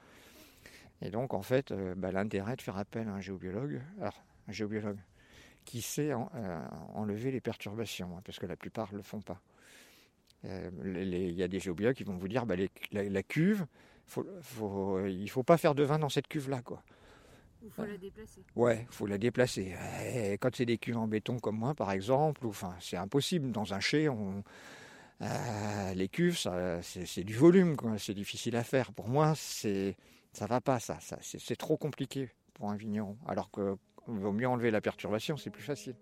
Et 1.03 1.11
donc, 1.11 1.35
en 1.35 1.43
fait, 1.43 1.73
bah, 1.97 2.13
l'intérêt 2.13 2.55
de 2.55 2.63
faire 2.63 2.77
appel 2.77 3.09
à 3.09 3.13
un 3.15 3.21
géobiologue, 3.21 3.81
alors 4.01 4.23
un 4.47 4.53
géobiologue, 4.53 4.99
qui 5.69 5.83
sait 5.83 6.13
euh, 6.13 6.61
enlever 6.95 7.31
les 7.31 7.41
perturbations, 7.41 8.17
hein, 8.17 8.23
parce 8.25 8.39
que 8.39 8.47
la 8.47 8.57
plupart 8.57 8.91
ne 8.93 8.97
le 8.97 9.03
font 9.03 9.21
pas. 9.21 9.41
Euh, 10.45 10.71
il 10.85 11.35
y 11.35 11.43
a 11.43 11.49
des 11.49 11.61
géobiologues 11.61 11.97
qui 11.97 12.05
vont 12.05 12.17
vous 12.17 12.29
dire 12.29 12.47
bah, 12.47 12.55
la, 12.93 13.23
cuve, 13.23 13.67
il 14.17 15.23
ne 15.23 15.27
faut 15.27 15.43
pas 15.43 15.59
faire 15.59 15.75
de 15.75 15.83
vin 15.83 15.99
dans 15.99 16.09
cette 16.09 16.29
cuve-là. 16.29 16.63
Quoi. 16.63 16.83
Il 17.63 17.71
faut 17.71 17.85
la 17.85 17.99
déplacer. 17.99 18.41
Ouais, 18.57 18.87
il 18.89 18.95
faut 18.95 19.07
la 19.07 19.19
déplacer. 19.19 19.75
quand 20.41 20.55
c'est 20.55 20.65
des 20.65 20.79
cuves 20.79 20.97
en 20.97 21.07
béton 21.07 21.39
comme 21.39 21.59
moi, 21.59 21.75
par 21.75 21.93
exemple, 21.93 22.47
enfin, 22.47 22.75
c'est 22.81 22.97
impossible. 22.97 23.51
Dans 23.51 23.75
un 23.75 23.81
chai, 23.81 24.09
on, 24.09 24.43
euh, 25.21 25.95
les 25.95 26.09
cuves, 26.09 26.39
c'est 26.83 27.25
du 27.25 27.35
volume, 27.35 27.77
c'est 27.99 28.15
difficile 28.15 28.57
à 28.57 28.65
faire. 28.65 28.93
Pour 28.93 29.09
moi, 29.09 29.35
c'est 29.35 29.97
ça 30.33 30.47
va 30.47 30.61
pas, 30.61 30.79
ça, 30.79 30.99
ça 31.01 31.19
c'est 31.21 31.57
trop 31.57 31.77
compliqué 31.77 32.31
pour 32.55 32.71
un 32.71 32.77
vigneron. 32.77 33.17
Alors 33.27 33.51
que 33.51 33.77
il 34.09 34.19
vaut 34.19 34.33
mieux 34.33 34.49
enlever 34.49 34.71
la 34.71 34.81
perturbation, 34.81 35.37
c'est 35.37 35.51
plus 35.51 35.63
facile. 35.63 35.95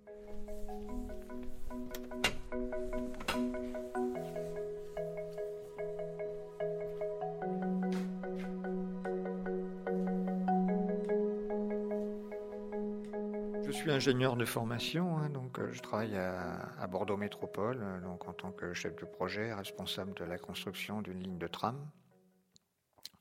Je 13.65 13.73
suis 13.73 13.91
ingénieur 13.91 14.37
de 14.37 14.45
formation, 14.45 15.19
hein, 15.19 15.29
donc 15.29 15.59
euh, 15.59 15.71
je 15.73 15.83
travaille 15.83 16.17
à, 16.17 16.87
Bordeaux 16.87 17.17
Métropole, 17.17 17.81
euh, 17.83 18.01
donc 18.01 18.27
en 18.29 18.33
tant 18.33 18.51
que 18.53 18.73
chef 18.73 18.97
de 18.97 19.05
projet, 19.05 19.53
responsable 19.53 20.15
de 20.15 20.25
la 20.25 20.39
construction 20.39 21.03
d'une 21.03 21.21
ligne 21.21 21.39
de 21.39 21.47
tram. 21.47 21.77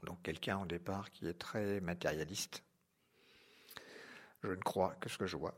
Donc 0.04 0.21
quelqu'un 0.21 0.60
au 0.60 0.65
départ 0.65 1.12
qui 1.12 1.28
est 1.28 1.34
très 1.34 1.82
matérialiste, 1.82 2.63
je 4.45 4.51
ne 4.51 4.62
crois 4.62 4.95
que 4.99 5.10
ce 5.10 5.17
que 5.17 5.25
je 5.25 5.38
vois. 5.38 5.55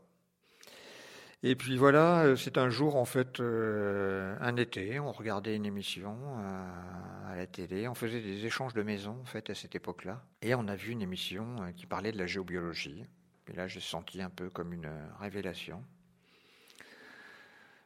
Et 1.44 1.54
puis 1.54 1.76
voilà, 1.76 2.24
euh, 2.24 2.36
c'est 2.36 2.58
un 2.58 2.68
jour 2.68 2.96
en 2.96 3.04
fait, 3.04 3.38
euh, 3.38 4.36
un 4.40 4.56
été, 4.56 4.98
on 4.98 5.12
regardait 5.12 5.54
une 5.54 5.66
émission 5.66 6.18
euh, 6.38 7.32
à 7.32 7.36
la 7.36 7.46
télé, 7.46 7.86
on 7.86 7.94
faisait 7.94 8.20
des 8.20 8.44
échanges 8.44 8.74
de 8.74 8.82
maisons 8.82 9.20
en 9.20 9.24
fait 9.24 9.48
à 9.48 9.54
cette 9.54 9.76
époque-là, 9.76 10.24
et 10.42 10.56
on 10.56 10.66
a 10.66 10.74
vu 10.74 10.90
une 10.90 11.02
émission 11.02 11.72
qui 11.76 11.86
parlait 11.86 12.10
de 12.10 12.18
la 12.18 12.26
géobiologie. 12.26 13.06
Et 13.46 13.52
là, 13.52 13.68
j'ai 13.68 13.80
senti 13.80 14.20
un 14.20 14.30
peu 14.30 14.50
comme 14.50 14.72
une 14.72 14.90
révélation. 15.20 15.82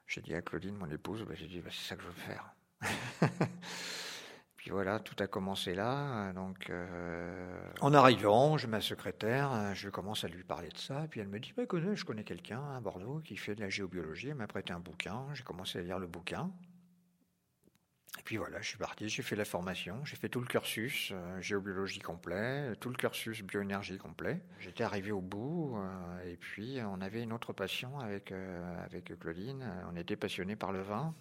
J'ai 0.06 0.22
dit 0.22 0.34
à 0.34 0.42
Claudine, 0.42 0.74
mon 0.74 0.90
épouse, 0.90 1.22
bah, 1.22 1.34
j'ai 1.36 1.46
dit, 1.46 1.60
bah, 1.60 1.70
c'est 1.70 1.88
ça 1.88 1.96
que 1.96 2.02
je 2.02 2.08
veux 2.08 2.12
faire. 2.14 2.54
Voilà, 4.72 5.00
tout 5.00 5.14
a 5.22 5.26
commencé 5.26 5.74
là. 5.74 6.32
Donc, 6.32 6.70
euh, 6.70 7.70
en 7.82 7.92
arrivant, 7.92 8.56
j'ai 8.56 8.68
ma 8.68 8.80
secrétaire, 8.80 9.74
je 9.74 9.90
commence 9.90 10.24
à 10.24 10.28
lui 10.28 10.44
parler 10.44 10.70
de 10.70 10.78
ça. 10.78 11.06
Puis 11.10 11.20
elle 11.20 11.28
me 11.28 11.38
dit 11.38 11.52
bah, 11.54 11.64
Je 11.68 12.04
connais 12.06 12.24
quelqu'un 12.24 12.62
à 12.74 12.80
Bordeaux 12.80 13.20
qui 13.22 13.36
fait 13.36 13.54
de 13.54 13.60
la 13.60 13.68
géobiologie. 13.68 14.30
Elle 14.30 14.36
m'a 14.36 14.46
prêté 14.46 14.72
un 14.72 14.80
bouquin. 14.80 15.26
J'ai 15.34 15.42
commencé 15.42 15.78
à 15.78 15.82
lire 15.82 15.98
le 15.98 16.06
bouquin. 16.06 16.50
Et 18.18 18.22
puis 18.22 18.38
voilà, 18.38 18.62
je 18.62 18.68
suis 18.68 18.78
parti, 18.78 19.08
j'ai 19.08 19.22
fait 19.22 19.36
la 19.36 19.44
formation, 19.44 20.04
j'ai 20.04 20.16
fait 20.16 20.28
tout 20.28 20.40
le 20.40 20.46
cursus 20.46 21.12
euh, 21.12 21.40
géobiologie 21.40 22.00
complet, 22.00 22.76
tout 22.78 22.90
le 22.90 22.94
cursus 22.94 23.42
bioénergie 23.42 23.96
complet. 23.96 24.42
J'étais 24.58 24.84
arrivé 24.84 25.12
au 25.12 25.22
bout, 25.22 25.76
euh, 25.76 26.30
et 26.30 26.36
puis 26.36 26.78
on 26.86 27.00
avait 27.00 27.22
une 27.22 27.32
autre 27.32 27.52
passion 27.52 27.98
avec, 28.00 28.32
avec 28.84 29.18
Claudine. 29.18 29.66
On 29.90 29.96
était 29.96 30.16
passionnés 30.16 30.56
par 30.56 30.72
le 30.72 30.80
vin. 30.80 31.14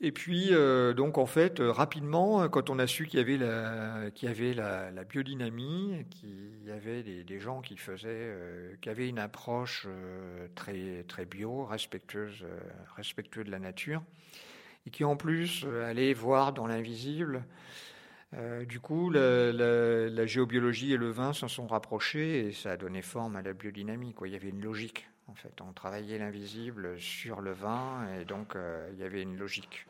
Et 0.00 0.12
puis, 0.12 0.48
euh, 0.50 0.92
donc, 0.92 1.18
en 1.18 1.26
fait, 1.26 1.60
euh, 1.60 1.70
rapidement, 1.70 2.48
quand 2.48 2.68
on 2.68 2.78
a 2.78 2.86
su 2.86 3.06
qu'il 3.06 3.20
y 3.20 3.22
avait 3.22 3.36
la, 3.36 4.10
qu'il 4.10 4.28
y 4.28 4.30
avait 4.30 4.52
la, 4.52 5.04
biodynamie, 5.04 6.04
qu'il 6.10 6.66
y 6.66 6.70
avait 6.70 7.02
des, 7.02 7.40
gens 7.40 7.60
qui 7.60 7.76
faisaient, 7.76 8.08
euh, 8.08 8.74
qui 8.80 8.88
avaient 8.88 9.08
une 9.08 9.20
approche 9.20 9.86
très, 10.56 11.04
très 11.04 11.24
bio, 11.26 11.64
respectueuse, 11.64 12.44
respectueux 12.96 13.44
de 13.44 13.50
la 13.50 13.60
nature, 13.60 14.02
et 14.86 14.90
qui 14.90 15.04
en 15.04 15.16
plus 15.16 15.64
allaient 15.86 16.12
voir 16.12 16.52
dans 16.52 16.66
l'invisible, 16.66 17.44
du 18.66 18.80
coup, 18.80 19.10
la, 19.10 19.52
la, 19.52 20.26
géobiologie 20.26 20.92
et 20.92 20.96
le 20.96 21.10
vin 21.10 21.32
s'en 21.32 21.46
sont 21.46 21.68
rapprochés 21.68 22.48
et 22.48 22.52
ça 22.52 22.72
a 22.72 22.76
donné 22.76 23.00
forme 23.00 23.36
à 23.36 23.42
la 23.42 23.52
biodynamie. 23.52 24.12
Quoi. 24.12 24.26
Il 24.26 24.32
y 24.32 24.36
avait 24.36 24.48
une 24.48 24.60
logique. 24.60 25.06
En 25.26 25.34
fait, 25.34 25.60
on 25.60 25.72
travaillait 25.72 26.18
l'invisible 26.18 27.00
sur 27.00 27.40
le 27.40 27.52
vin 27.52 28.06
et 28.14 28.24
donc 28.24 28.56
euh, 28.56 28.88
il 28.92 28.98
y 28.98 29.02
avait 29.02 29.22
une 29.22 29.36
logique. 29.36 29.86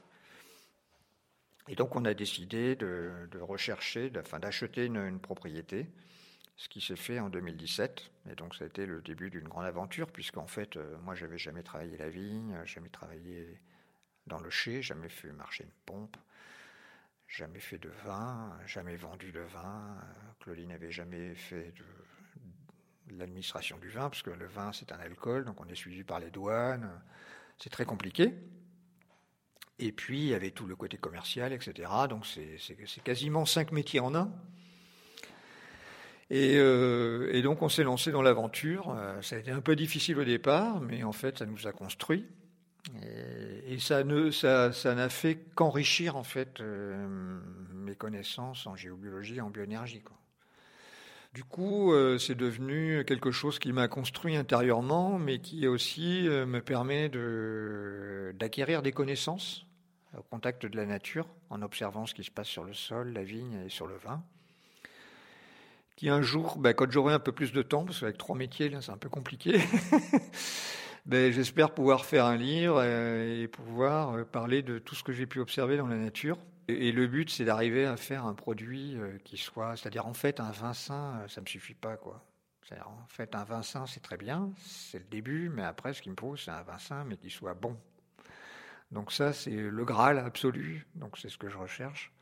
Et 1.68 1.74
donc 1.74 1.96
on 1.96 2.04
a 2.04 2.14
décidé 2.14 2.76
de, 2.76 3.28
rechercher, 3.40 4.10
d'acheter 4.10 4.84
une, 4.84 5.18
propriété, 5.18 5.88
ce 6.56 6.68
qui 6.68 6.80
s'est 6.80 6.96
fait 6.96 7.18
en 7.18 7.30
2017. 7.30 8.10
Et 8.30 8.34
donc 8.34 8.54
ça 8.54 8.64
a 8.64 8.66
été 8.66 8.86
le 8.86 9.00
début 9.00 9.30
d'une 9.30 9.48
grande 9.48 9.64
aventure, 9.64 10.10
puisqu'en 10.12 10.46
fait, 10.46 10.76
euh, 10.76 10.96
moi 11.02 11.14
j'avais 11.14 11.38
jamais 11.38 11.62
travaillé 11.62 11.96
la 11.96 12.10
vigne, 12.10 12.56
jamais 12.64 12.90
travaillé 12.90 13.58
dans 14.26 14.40
le 14.40 14.50
chai, 14.50 14.82
jamais 14.82 15.08
fait 15.08 15.32
marcher 15.32 15.64
une 15.64 15.72
pompe, 15.86 16.16
jamais 17.26 17.60
fait 17.60 17.78
de 17.78 17.90
vin, 18.04 18.56
jamais 18.66 18.96
vendu 18.96 19.32
de 19.32 19.40
vin. 19.40 19.96
Claudine 20.40 20.68
n'avait 20.68 20.92
jamais 20.92 21.34
fait 21.34 21.72
de, 21.72 21.84
l'administration 23.10 23.78
du 23.78 23.88
vin, 23.88 24.08
parce 24.08 24.22
que 24.22 24.30
le 24.30 24.46
vin 24.46 24.72
c'est 24.72 24.92
un 24.92 24.98
alcool, 24.98 25.44
donc 25.44 25.60
on 25.60 25.66
est 25.66 25.74
suivi 25.74 26.04
par 26.04 26.20
les 26.20 26.30
douanes, 26.30 26.90
c'est 27.58 27.70
très 27.70 27.84
compliqué. 27.84 28.34
Et 29.78 29.92
puis 29.92 30.18
il 30.20 30.28
y 30.28 30.34
avait 30.34 30.52
tout 30.52 30.66
le 30.66 30.76
côté 30.76 30.96
commercial, 30.96 31.52
etc. 31.52 31.90
Donc 32.08 32.26
c'est 32.26 33.02
quasiment 33.02 33.44
cinq 33.44 33.72
métiers 33.72 34.00
en 34.00 34.14
un. 34.14 34.32
Et, 36.30 36.56
euh, 36.56 37.42
donc 37.42 37.62
on 37.62 37.68
s'est 37.68 37.82
lancé 37.82 38.10
dans 38.10 38.22
l'aventure. 38.22 38.94
Euh, 38.96 39.20
ça 39.20 39.36
a 39.36 39.38
été 39.38 39.50
un 39.50 39.60
peu 39.60 39.76
difficile 39.76 40.18
au 40.18 40.24
départ, 40.24 40.80
mais 40.80 41.02
en 41.02 41.12
fait 41.12 41.38
ça 41.38 41.46
nous 41.46 41.66
a 41.66 41.72
construit. 41.72 42.26
Et, 43.66 43.78
ça 43.78 44.04
n'a 44.04 45.08
fait 45.08 45.38
qu'enrichir 45.54 46.16
en 46.16 46.22
fait 46.22 46.60
euh, 46.60 47.40
mes 47.72 47.94
connaissances 47.94 48.66
en 48.66 48.76
géobiologie 48.76 49.36
et 49.36 49.40
en 49.40 49.50
bioénergie. 49.50 50.02
Du 51.34 51.42
coup, 51.42 51.92
euh, 51.92 52.16
c'est 52.16 52.36
devenu 52.36 53.04
quelque 53.04 53.32
chose 53.32 53.58
qui 53.58 53.72
m'a 53.72 53.88
construit 53.88 54.36
intérieurement, 54.36 55.18
mais 55.18 55.40
qui 55.40 55.66
aussi 55.66 56.28
euh, 56.28 56.46
me 56.46 56.60
permet 56.60 57.08
d'acquérir 58.38 58.82
des 58.82 58.92
connaissances 58.92 59.66
au 60.16 60.22
contact 60.22 60.64
de 60.64 60.76
la 60.76 60.86
nature, 60.86 61.26
en 61.50 61.60
observant 61.62 62.06
ce 62.06 62.14
qui 62.14 62.22
se 62.22 62.30
passe 62.30 62.46
sur 62.46 62.62
le 62.62 62.72
sol, 62.72 63.12
la 63.12 63.24
vigne 63.24 63.64
et 63.66 63.68
sur 63.68 63.88
le 63.88 63.96
vin. 63.96 64.22
Qui 65.96 66.08
un 66.08 66.22
jour, 66.22 66.56
bah, 66.56 66.72
quand 66.72 66.88
j'aurai 66.88 67.14
un 67.14 67.18
peu 67.18 67.32
plus 67.32 67.52
de 67.52 67.62
temps, 67.62 67.84
parce 67.84 67.98
qu'avec 67.98 68.16
trois 68.16 68.36
métiers, 68.36 68.70
c'est 68.80 68.92
un 68.92 68.96
peu 68.96 69.08
compliqué, 69.08 69.58
ben, 71.06 71.32
J'espère 71.32 71.74
pouvoir 71.74 72.04
faire 72.04 72.26
un 72.26 72.36
livre 72.36 72.80
et 72.84 73.48
pouvoir 73.48 74.24
parler 74.26 74.62
de 74.62 74.78
tout 74.78 74.94
ce 74.94 75.02
que 75.02 75.12
j'ai 75.12 75.26
pu 75.26 75.40
observer 75.40 75.78
dans 75.78 75.88
la 75.88 75.96
nature. 75.96 76.38
Et 76.68 76.92
le 76.92 77.06
but, 77.06 77.30
c'est 77.30 77.44
d'arriver 77.44 77.84
à 77.84 77.96
faire 77.96 78.24
un 78.24 78.34
produit 78.34 78.96
qui 79.24 79.36
soit, 79.36 79.76
c'est-à-dire 79.76 80.06
en 80.06 80.14
fait, 80.14 80.40
un 80.40 80.50
vin 80.50 80.72
sain, 80.72 81.22
ça 81.28 81.40
me 81.40 81.46
suffit 81.46 81.74
pas, 81.74 81.96
quoi. 81.96 82.24
En 82.72 83.06
fait, 83.08 83.34
un 83.34 83.44
vin 83.44 83.62
sain, 83.62 83.86
c'est 83.86 84.00
très 84.00 84.16
bien, 84.16 84.50
c'est 84.58 84.98
le 84.98 85.04
début, 85.04 85.50
mais 85.50 85.62
après, 85.62 85.92
ce 85.92 86.00
qu'il 86.00 86.12
me 86.12 86.16
faut, 86.18 86.36
c'est 86.36 86.50
un 86.50 86.62
vin 86.62 86.78
sain, 86.78 87.04
mais 87.04 87.16
qui 87.16 87.30
soit 87.30 87.54
bon. 87.54 87.76
Donc 88.90 89.12
ça, 89.12 89.32
c'est 89.32 89.50
le 89.50 89.84
Graal 89.84 90.18
absolu, 90.18 90.86
donc 90.94 91.18
c'est 91.18 91.28
ce 91.28 91.36
que 91.36 91.48
je 91.48 91.58
recherche. 91.58 92.12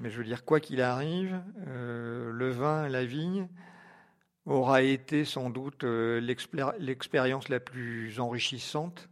Mais 0.00 0.10
je 0.10 0.18
veux 0.18 0.24
dire, 0.24 0.44
quoi 0.44 0.60
qu'il 0.60 0.80
arrive, 0.80 1.40
euh, 1.66 2.30
le 2.32 2.50
vin, 2.50 2.88
la 2.88 3.04
vigne, 3.04 3.48
aura 4.46 4.82
été 4.82 5.24
sans 5.24 5.50
doute 5.50 5.84
euh, 5.84 6.20
l'expérience 6.78 7.48
la 7.48 7.60
plus 7.60 8.18
enrichissante 8.20 9.08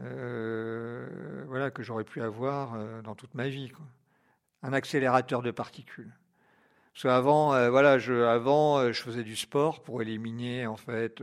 euh, 0.00 1.44
voilà, 1.46 1.70
que 1.70 1.82
j'aurais 1.82 2.04
pu 2.04 2.22
avoir 2.22 3.02
dans 3.02 3.14
toute 3.14 3.34
ma 3.34 3.48
vie. 3.48 3.70
Un 4.62 4.72
accélérateur 4.72 5.42
de 5.42 5.50
particules. 5.50 6.12
Parce 6.92 7.02
qu'avant, 7.02 7.48
voilà, 7.70 7.98
je, 7.98 8.14
avant, 8.24 8.92
je 8.92 9.02
faisais 9.02 9.24
du 9.24 9.36
sport 9.36 9.82
pour 9.82 10.00
éliminer 10.00 10.66
en 10.66 10.76
fait 10.76 11.22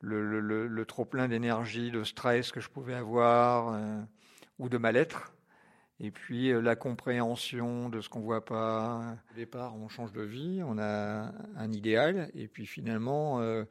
le, 0.00 0.84
trop 0.86 1.04
plein 1.04 1.28
d'énergie, 1.28 1.90
de 1.90 2.02
stress 2.02 2.50
que 2.50 2.60
je 2.60 2.70
pouvais 2.70 2.94
avoir 2.94 3.78
ou 4.58 4.68
de 4.68 4.78
mal-être. 4.78 5.34
Et 6.00 6.10
puis 6.10 6.50
euh, 6.50 6.60
la 6.60 6.76
compréhension 6.76 7.88
de 7.88 8.00
ce 8.00 8.08
qu'on 8.08 8.20
voit 8.20 8.44
pas. 8.44 9.16
Au 9.30 9.34
départ, 9.36 9.76
on 9.76 9.88
change 9.88 10.12
de 10.12 10.22
vie, 10.22 10.60
on 10.64 10.78
a 10.78 11.32
un 11.56 11.72
idéal, 11.72 12.30
et 12.34 12.48
puis 12.48 12.66
finalement, 12.66 13.40
euh, 13.40 13.64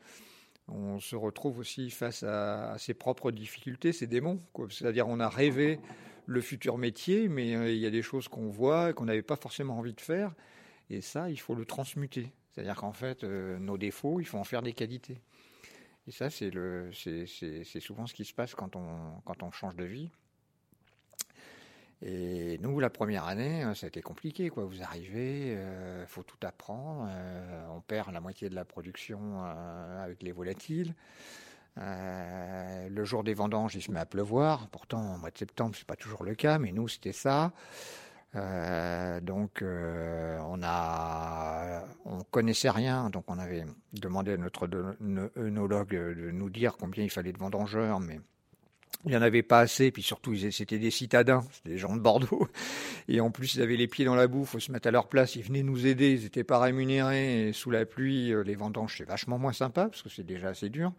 on 0.68 1.00
se 1.00 1.16
retrouve 1.16 1.60
aussi 1.60 1.90
face 1.90 2.24
à, 2.24 2.76
ses 2.78 2.94
propres 2.94 3.32
difficultés, 3.32 3.92
ses 3.92 4.08
démons. 4.08 4.40
C'est-à-dire, 4.70 5.08
on 5.08 5.20
a 5.20 5.30
rêvé 5.30 5.80
le 6.26 6.42
futur 6.42 6.78
métier, 6.78 7.28
mais 7.28 7.56
euh, 7.56 7.72
il 7.72 7.80
y 7.80 7.86
a 7.86 7.92
des 7.92 8.02
choses 8.02 8.28
qu'on 8.28 8.50
voit 8.50 8.94
qu'on 8.94 9.06
n'avait 9.06 9.22
pas 9.22 9.36
forcément 9.36 9.78
envie 9.78 9.94
de 9.94 10.02
faire, 10.02 10.34
et 10.90 11.02
ça, 11.02 11.30
il 11.30 11.40
faut 11.40 11.56
le 11.56 11.66
transmuter. 11.66 12.32
C'est-à-dire 12.52 12.76
qu'en 12.76 12.94
fait, 12.94 13.24
nos 13.24 13.78
défauts, 13.78 14.20
il 14.20 14.26
faut 14.26 14.38
en 14.38 14.44
faire 14.44 14.62
des 14.62 14.74
qualités. 14.74 15.20
Et 16.08 16.12
ça, 16.12 16.30
c'est 16.30 16.52
souvent 17.80 18.06
ce 18.06 18.14
qui 18.14 18.26
se 18.26 18.34
passe 18.34 18.54
quand 18.54 18.76
on, 18.76 19.22
quand 19.26 19.42
on 19.42 19.52
change 19.52 19.76
de 19.76 19.86
vie. 19.86 20.12
Et 22.06 22.58
nous, 22.62 22.80
la 22.82 22.90
première 22.90 23.26
année, 23.26 23.64
euh, 23.64 23.74
ça 23.76 23.86
a 23.86 23.88
été 23.88 24.02
compliqué. 24.02 24.50
Quoi. 24.50 24.66
Vous 24.66 24.84
arrivez, 24.84 25.52
il 25.52 25.58
euh, 25.58 26.06
faut 26.06 26.24
tout 26.24 26.38
apprendre. 26.46 27.08
Euh, 27.10 27.66
on 27.72 27.80
perd 27.80 28.12
la 28.12 28.20
moitié 28.20 28.50
de 28.50 28.56
la 28.56 28.66
production 28.66 29.42
avec 30.02 30.22
les 30.22 30.34
volatiles. 30.34 30.96
le 31.78 33.04
jour 33.06 33.24
des 33.24 33.34
vendanges, 33.34 33.76
il 33.76 33.82
se 33.82 33.92
met 33.92 34.02
à 34.02 34.06
pleuvoir. 34.06 34.68
Pourtant, 34.68 35.16
au 35.16 35.18
mois 35.18 35.32
de 35.32 35.38
septembre, 35.38 35.76
c'est 35.78 35.88
pas 35.88 35.96
toujours 35.96 36.24
le 36.24 36.36
cas, 36.36 36.60
mais 36.60 36.74
nous, 36.74 36.90
c'était 36.90 37.14
ça. 37.14 37.54
donc, 38.34 39.64
on 39.64 40.60
a, 40.62 41.84
on 42.04 42.24
connaissait 42.32 42.70
rien. 42.70 43.10
Donc, 43.12 43.24
on 43.28 43.40
avait 43.40 43.66
demandé 43.94 44.34
à 44.34 44.38
notre 44.38 44.68
œnologue 45.38 45.96
de 45.96 46.32
nous 46.32 46.50
dire 46.50 46.76
combien 46.78 47.04
il 47.04 47.10
fallait 47.10 47.34
de 47.34 47.40
vendangeurs, 47.40 48.02
mais 48.02 48.20
il 49.06 49.12
n'y 49.12 49.18
en 49.18 49.22
avait 49.22 49.44
pas 49.44 49.60
assez, 49.60 49.92
puis 49.92 50.02
surtout, 50.02 50.36
c'était 50.52 50.80
des 50.80 50.92
citadins, 50.92 51.44
c'était 51.52 51.72
des 51.72 51.78
gens 51.78 51.96
de 51.96 52.00
Bordeaux. 52.00 52.48
Et 53.10 53.20
en 53.20 53.32
plus, 53.32 53.56
ils 53.56 53.62
avaient 53.62 53.76
les 53.76 53.88
pieds 53.88 54.06
dans 54.06 54.16
la 54.16 54.28
bouffe, 54.28 54.52
faut 54.52 54.60
se 54.60 54.72
mettre 54.72 54.88
à 54.88 54.92
leur 54.92 55.10
place, 55.10 55.36
ils 55.36 55.44
venaient 55.44 55.64
nous 55.64 55.86
aider, 55.86 56.14
ils 56.14 56.24
n'étaient 56.24 56.46
pas 56.46 56.60
rémunérés. 56.60 57.50
Et 57.50 57.54
sous 57.54 57.70
la 57.70 57.86
pluie, 57.86 58.32
euh, 58.32 58.44
les 58.44 58.56
vendanges, 58.56 58.96
c'est 58.98 59.04
vachement 59.04 59.38
moins 59.38 59.52
sympa, 59.52 59.90
parce 59.90 60.02
que 60.02 60.10
c'est 60.10 60.26
déjà 60.26 60.50
assez 60.50 60.70
dur. 60.70 60.94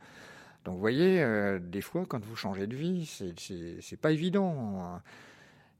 Donc, 0.65 0.75
vous 0.75 0.81
voyez, 0.81 1.23
euh, 1.23 1.59
des 1.59 1.81
fois, 1.81 2.05
quand 2.07 2.23
vous 2.23 2.37
changez 2.37 2.67
de 2.67 2.77
vie, 2.77 3.07
c'est 3.39 4.01
pas 4.01 4.13
évident. 4.13 5.01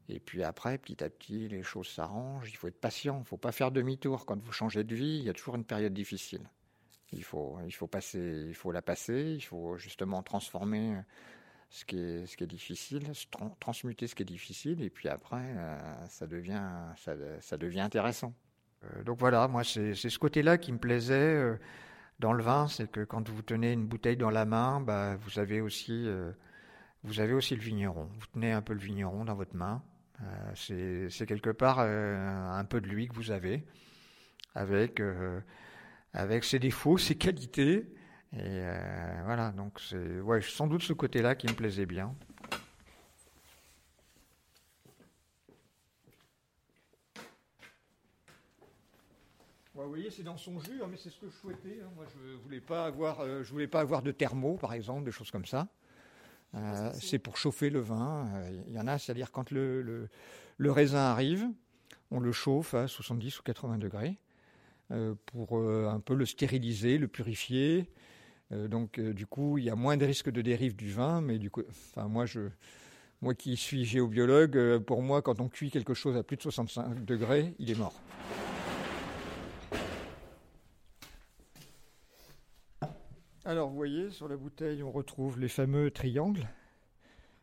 Et 0.09 0.19
puis 0.19 0.43
après, 0.43 0.77
petit 0.77 1.03
à 1.03 1.09
petit, 1.09 1.47
les 1.47 1.63
choses 1.63 1.87
s'arrangent. 1.87 2.49
Il 2.49 2.55
faut 2.55 2.67
être 2.67 2.79
patient, 2.79 3.19
il 3.23 3.27
faut 3.27 3.37
pas 3.37 3.51
faire 3.51 3.71
demi-tour. 3.71 4.25
Quand 4.25 4.39
vous 4.39 4.51
changez 4.51 4.83
de 4.83 4.95
vie, 4.95 5.17
il 5.19 5.23
y 5.23 5.29
a 5.29 5.33
toujours 5.33 5.55
une 5.55 5.63
période 5.63 5.93
difficile. 5.93 6.41
Il 7.13 7.23
faut, 7.23 7.57
il 7.65 7.73
faut, 7.73 7.87
passer, 7.87 8.45
il 8.47 8.55
faut 8.55 8.71
la 8.71 8.81
passer, 8.81 9.33
il 9.35 9.41
faut 9.41 9.77
justement 9.77 10.21
transformer 10.21 10.97
ce 11.75 11.83
qui 11.83 11.97
est, 11.97 12.47
difficile, 12.47 13.03
transmuter 13.59 14.07
ce 14.07 14.15
qui 14.15 14.23
est 14.23 14.25
difficile, 14.25 14.81
et 14.81 14.89
puis 14.89 15.09
après, 15.09 15.43
euh, 15.43 16.07
ça, 16.07 16.25
devient, 16.25 17.81
intéressant. 17.81 18.33
Euh, 18.85 19.03
donc 19.03 19.19
voilà, 19.19 19.49
moi, 19.49 19.65
c'est 19.65 19.93
ce 19.93 20.17
côté-là 20.17 20.57
qui 20.57 20.71
me 20.71 20.77
plaisait 20.77 21.13
euh, 21.13 21.57
dans 22.19 22.31
le 22.31 22.41
vin, 22.41 22.69
c'est 22.69 22.89
que 22.89 23.03
quand 23.03 23.27
vous 23.27 23.41
tenez 23.41 23.73
une 23.73 23.85
bouteille 23.85 24.15
dans 24.15 24.29
la 24.29 24.45
main, 24.45 24.79
bah, 24.79 25.17
vous, 25.17 25.37
avez 25.37 25.59
aussi, 25.59 26.05
le 26.05 26.33
vigneron. 27.57 28.07
Vous 28.19 28.27
tenez 28.31 28.53
un 28.53 28.61
peu 28.61 28.71
le 28.71 28.79
vigneron 28.79 29.25
dans 29.25 29.35
votre 29.35 29.55
main. 29.57 29.83
c'est 30.55 31.25
quelque 31.27 31.49
part 31.49 31.79
un 31.79 32.63
peu 32.63 32.79
de 32.79 32.87
lui 32.87 33.09
que 33.09 33.15
vous 33.15 33.31
avez, 33.31 33.65
avec 34.53 35.01
ses 36.45 36.59
défauts, 36.59 36.97
ses 36.97 37.15
qualités, 37.15 37.85
et 38.33 38.39
euh, 38.41 39.21
voilà, 39.23 39.51
donc 39.51 39.79
c'est 39.79 40.19
ouais, 40.19 40.41
sans 40.41 40.67
doute 40.67 40.83
ce 40.83 40.93
côté-là 40.93 41.35
qui 41.35 41.47
me 41.47 41.53
plaisait 41.53 41.85
bien. 41.85 42.13
vous 49.73 49.91
voyez, 49.91 50.09
c'est 50.09 50.23
dans 50.23 50.37
son 50.37 50.59
jus, 50.59 50.81
hein, 50.81 50.87
mais 50.89 50.97
c'est 50.97 51.11
ce 51.11 51.19
que 51.19 51.29
je 51.29 51.35
souhaitais. 51.35 51.79
Hein. 51.83 51.89
Moi, 51.95 52.05
je 52.11 52.37
voulais 52.43 52.59
pas 52.59 52.85
avoir, 52.85 53.19
euh, 53.19 53.43
je 53.43 53.51
voulais 53.51 53.67
pas 53.67 53.81
avoir 53.81 54.01
de 54.01 54.11
thermo, 54.11 54.55
par 54.55 54.73
exemple, 54.73 55.03
des 55.03 55.11
choses 55.11 55.29
comme 55.29 55.45
ça. 55.45 55.67
Euh, 56.55 56.91
c'est 56.99 57.19
pour 57.19 57.37
chauffer 57.37 57.69
le 57.69 57.81
vin. 57.81 58.27
Il 58.67 58.73
y 58.73 58.79
en 58.79 58.87
a, 58.87 58.97
c'est-à-dire 58.97 59.31
quand 59.31 59.51
le, 59.51 59.83
le, 59.83 60.09
le, 60.57 60.71
raisin 60.71 60.99
arrive, 60.99 61.47
on 62.09 62.19
le 62.19 62.31
chauffe 62.31 62.73
à 62.73 62.87
70 62.87 63.39
ou 63.39 63.43
80 63.43 63.77
degrés 63.77 64.17
pour 65.25 65.57
un 65.57 65.99
peu 65.99 66.13
le 66.13 66.25
stériliser, 66.25 66.97
le 66.97 67.07
purifier, 67.07 67.89
euh, 68.51 68.67
donc, 68.67 68.99
euh, 68.99 69.13
du 69.13 69.25
coup, 69.25 69.57
il 69.57 69.63
y 69.63 69.69
a 69.69 69.75
moins 69.75 69.97
de 69.97 70.05
risques 70.05 70.29
de 70.29 70.41
dérive 70.41 70.75
du 70.75 70.91
vin, 70.91 71.21
mais 71.21 71.39
du 71.39 71.49
coup, 71.49 71.63
enfin, 71.69 72.07
moi, 72.07 72.25
je, 72.25 72.41
moi 73.21 73.33
qui 73.33 73.57
suis 73.57 73.85
géobiologue, 73.85 74.57
euh, 74.57 74.79
pour 74.79 75.01
moi, 75.01 75.21
quand 75.21 75.39
on 75.41 75.49
cuit 75.49 75.71
quelque 75.71 75.93
chose 75.93 76.15
à 76.15 76.23
plus 76.23 76.37
de 76.37 76.43
65 76.43 77.03
degrés, 77.05 77.55
il 77.57 77.71
est 77.71 77.77
mort. 77.77 77.99
Alors, 83.45 83.69
vous 83.69 83.75
voyez, 83.75 84.09
sur 84.09 84.27
la 84.27 84.37
bouteille, 84.37 84.81
on 84.83 84.91
retrouve 84.91 85.39
les 85.39 85.49
fameux 85.49 85.91
triangles, 85.91 86.47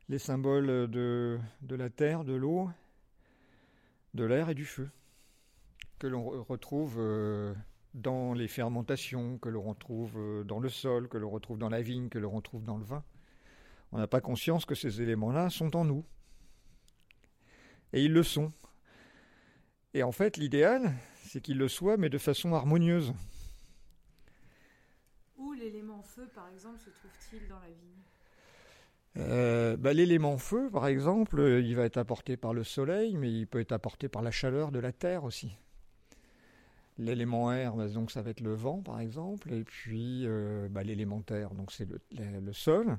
les 0.09 0.19
symboles 0.19 0.91
de, 0.91 1.39
de 1.63 1.77
la 1.77 1.91
terre, 1.91 2.25
de 2.25 2.35
l'eau, 2.35 2.71
de 4.15 4.25
l'air 4.25 4.51
et 4.51 4.55
du 4.55 4.65
feu, 4.65 4.91
que 6.01 6.09
l'on 6.09 6.43
retrouve 6.43 7.01
dans 7.95 8.33
les 8.33 8.49
fermentations, 8.49 9.39
que 9.39 9.49
l'on 9.49 9.63
retrouve 9.63 10.17
euh, 10.17 10.45
dans 10.45 10.59
le 10.59 10.69
sol, 10.69 11.09
que 11.09 11.19
l'on 11.19 11.31
retrouve 11.31 11.59
dans 11.59 11.69
la 11.69 11.83
vigne, 11.83 12.09
que 12.09 12.19
l'on 12.19 12.31
retrouve 12.31 12.65
dans 12.65 12.79
le 12.79 12.85
vin. 12.85 13.05
On 13.93 13.99
n'a 13.99 14.07
pas 14.07 14.21
conscience 14.21 14.65
que 14.65 14.75
ces 14.75 15.03
éléments-là 15.03 15.51
sont 15.51 15.77
en 15.77 15.85
nous. 15.85 16.05
Et 17.93 18.05
ils 18.05 18.13
le 18.13 18.23
sont. 18.23 18.53
Et 19.93 20.03
en 20.03 20.13
fait, 20.13 20.39
l'idéal, 20.39 20.95
c'est 21.25 21.43
qu'ils 21.43 21.59
le 21.59 21.69
soient, 21.69 21.99
mais 21.99 22.09
de 22.09 22.17
façon 22.17 22.55
harmonieuse. 22.55 23.13
Où 25.37 25.53
l'élément 25.53 26.03
feu, 26.03 26.27
par 26.35 26.49
exemple, 26.49 26.79
se 26.79 26.89
trouve-t-il 26.89 27.47
dans 27.49 27.59
la 27.59 27.69
vigne? 27.69 28.03
Euh, 29.19 29.77
bah, 29.77 29.93
L'élément 29.93 30.39
feu, 30.39 30.71
par 30.71 30.87
exemple, 30.87 31.61
il 31.63 31.77
va 31.77 31.85
être 31.85 31.99
apporté 31.99 32.39
par 32.39 32.55
le 32.55 32.65
soleil, 32.65 33.19
mais 33.19 33.31
il 33.31 33.47
peut 33.47 33.61
être 33.61 33.73
apporté 33.73 34.09
par 34.09 34.23
la 34.23 34.31
chaleur 34.31 34.73
de 34.73 34.79
la 34.79 34.93
terre 34.93 35.25
aussi. 35.25 35.59
L'élément 36.99 37.53
air, 37.53 37.75
bah, 37.75 37.89
donc 37.89 38.11
ça 38.11 38.21
va 38.21 38.31
être 38.31 38.41
le 38.41 38.55
vent 38.55 38.83
par 38.83 39.01
exemple, 39.01 39.53
et 39.53 39.65
puis 39.65 40.23
euh, 40.27 40.69
bah, 40.69 40.83
l'élémentaire, 40.83 41.55
donc 41.55 41.73
c'est 41.73 41.89
le, 41.89 42.53
sol. 42.53 42.99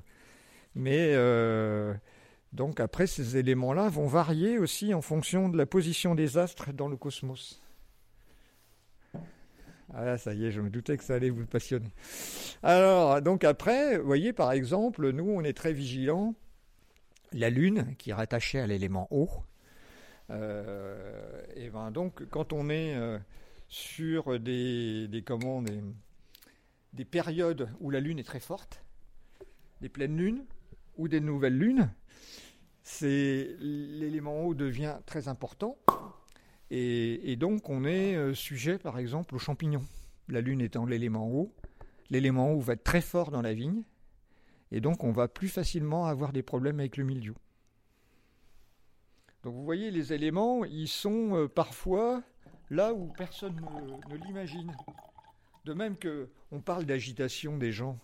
Mais 0.74 1.12
euh, 1.14 1.94
donc 2.52 2.80
après, 2.80 3.06
ces 3.06 3.36
éléments-là 3.36 3.88
vont 3.88 4.06
varier 4.06 4.58
aussi 4.58 4.94
en 4.94 5.00
fonction 5.00 5.48
de 5.48 5.56
la 5.56 5.66
position 5.66 6.14
des 6.16 6.38
astres 6.38 6.72
dans 6.72 6.88
le 6.88 6.96
cosmos. 6.96 7.62
Ah 9.96 10.18
ça 10.18 10.34
y 10.34 10.46
est, 10.46 10.50
je 10.50 10.60
me 10.60 10.70
doutais 10.70 10.96
que 10.96 11.04
ça 11.04 11.14
allait 11.14 11.30
vous 11.30 11.46
passionner. 11.46 11.92
Alors, 12.64 13.22
donc 13.22 13.44
après, 13.44 13.98
vous 13.98 14.06
voyez, 14.06 14.32
par 14.32 14.50
exemple, 14.50 15.10
nous, 15.12 15.30
on 15.30 15.44
est 15.44 15.52
très 15.52 15.72
vigilants. 15.72 16.34
La 17.32 17.48
Lune, 17.48 17.94
qui 17.98 18.10
est 18.10 18.14
rattachée 18.14 18.58
à 18.58 18.66
l'élément 18.66 19.06
eau, 19.10 19.28
euh, 20.30 21.42
et 21.54 21.68
ben 21.70 21.90
donc, 21.90 22.28
quand 22.30 22.52
on 22.52 22.70
est 22.70 22.94
sur 23.74 24.38
des, 24.38 25.08
des, 25.08 25.24
des, 26.92 27.04
périodes 27.04 27.68
où 27.80 27.90
la 27.90 27.98
Lune 27.98 28.20
est 28.20 28.24
très 28.24 28.38
forte, 28.38 28.84
des 29.80 29.88
pleines 29.88 30.16
lunes 30.16 30.44
ou 30.96 31.08
des 31.08 31.20
nouvelles 31.20 31.58
lunes, 31.58 31.90
c'est 32.84 33.56
l'élément 33.58 34.44
eau 34.44 34.54
devient 34.54 34.98
très 35.06 35.26
important 35.26 35.76
et, 36.70 37.34
donc 37.34 37.68
on 37.68 37.84
est 37.84 38.14
euh, 38.14 38.32
sujet 38.32 38.78
par 38.78 38.96
exemple 38.96 39.34
aux 39.34 39.40
champignons. 39.40 39.84
La 40.28 40.40
Lune 40.40 40.60
étant 40.60 40.86
l'élément 40.86 41.28
eau, 41.28 41.52
l'élément 42.10 42.52
eau 42.52 42.60
va 42.60 42.74
être 42.74 42.84
très 42.84 43.00
fort 43.00 43.32
dans 43.32 43.42
la 43.42 43.54
vigne 43.54 43.82
Et 44.70 44.80
donc 44.80 45.02
on 45.02 45.10
va 45.10 45.26
plus 45.26 45.48
facilement 45.48 46.06
avoir 46.06 46.32
des 46.32 46.44
problèmes 46.44 46.78
avec 46.78 46.96
le 46.96 47.02
milieu. 47.02 47.34
Donc 49.42 49.54
vous 49.54 49.64
voyez, 49.64 49.90
les 49.90 50.12
éléments, 50.12 50.64
ils 50.64 50.88
sont 50.88 51.36
euh, 51.36 51.48
parfois 51.48 52.22
là 52.70 52.92
où 52.92 53.12
personne 53.12 53.60
ne, 54.08 54.16
l'imagine. 54.16 54.74
De 55.64 55.72
même 55.72 55.96
que 55.96 56.30
on 56.50 56.60
parle 56.60 56.84
d'agitation 56.84 57.56
des 57.56 57.72
gens 57.72 57.98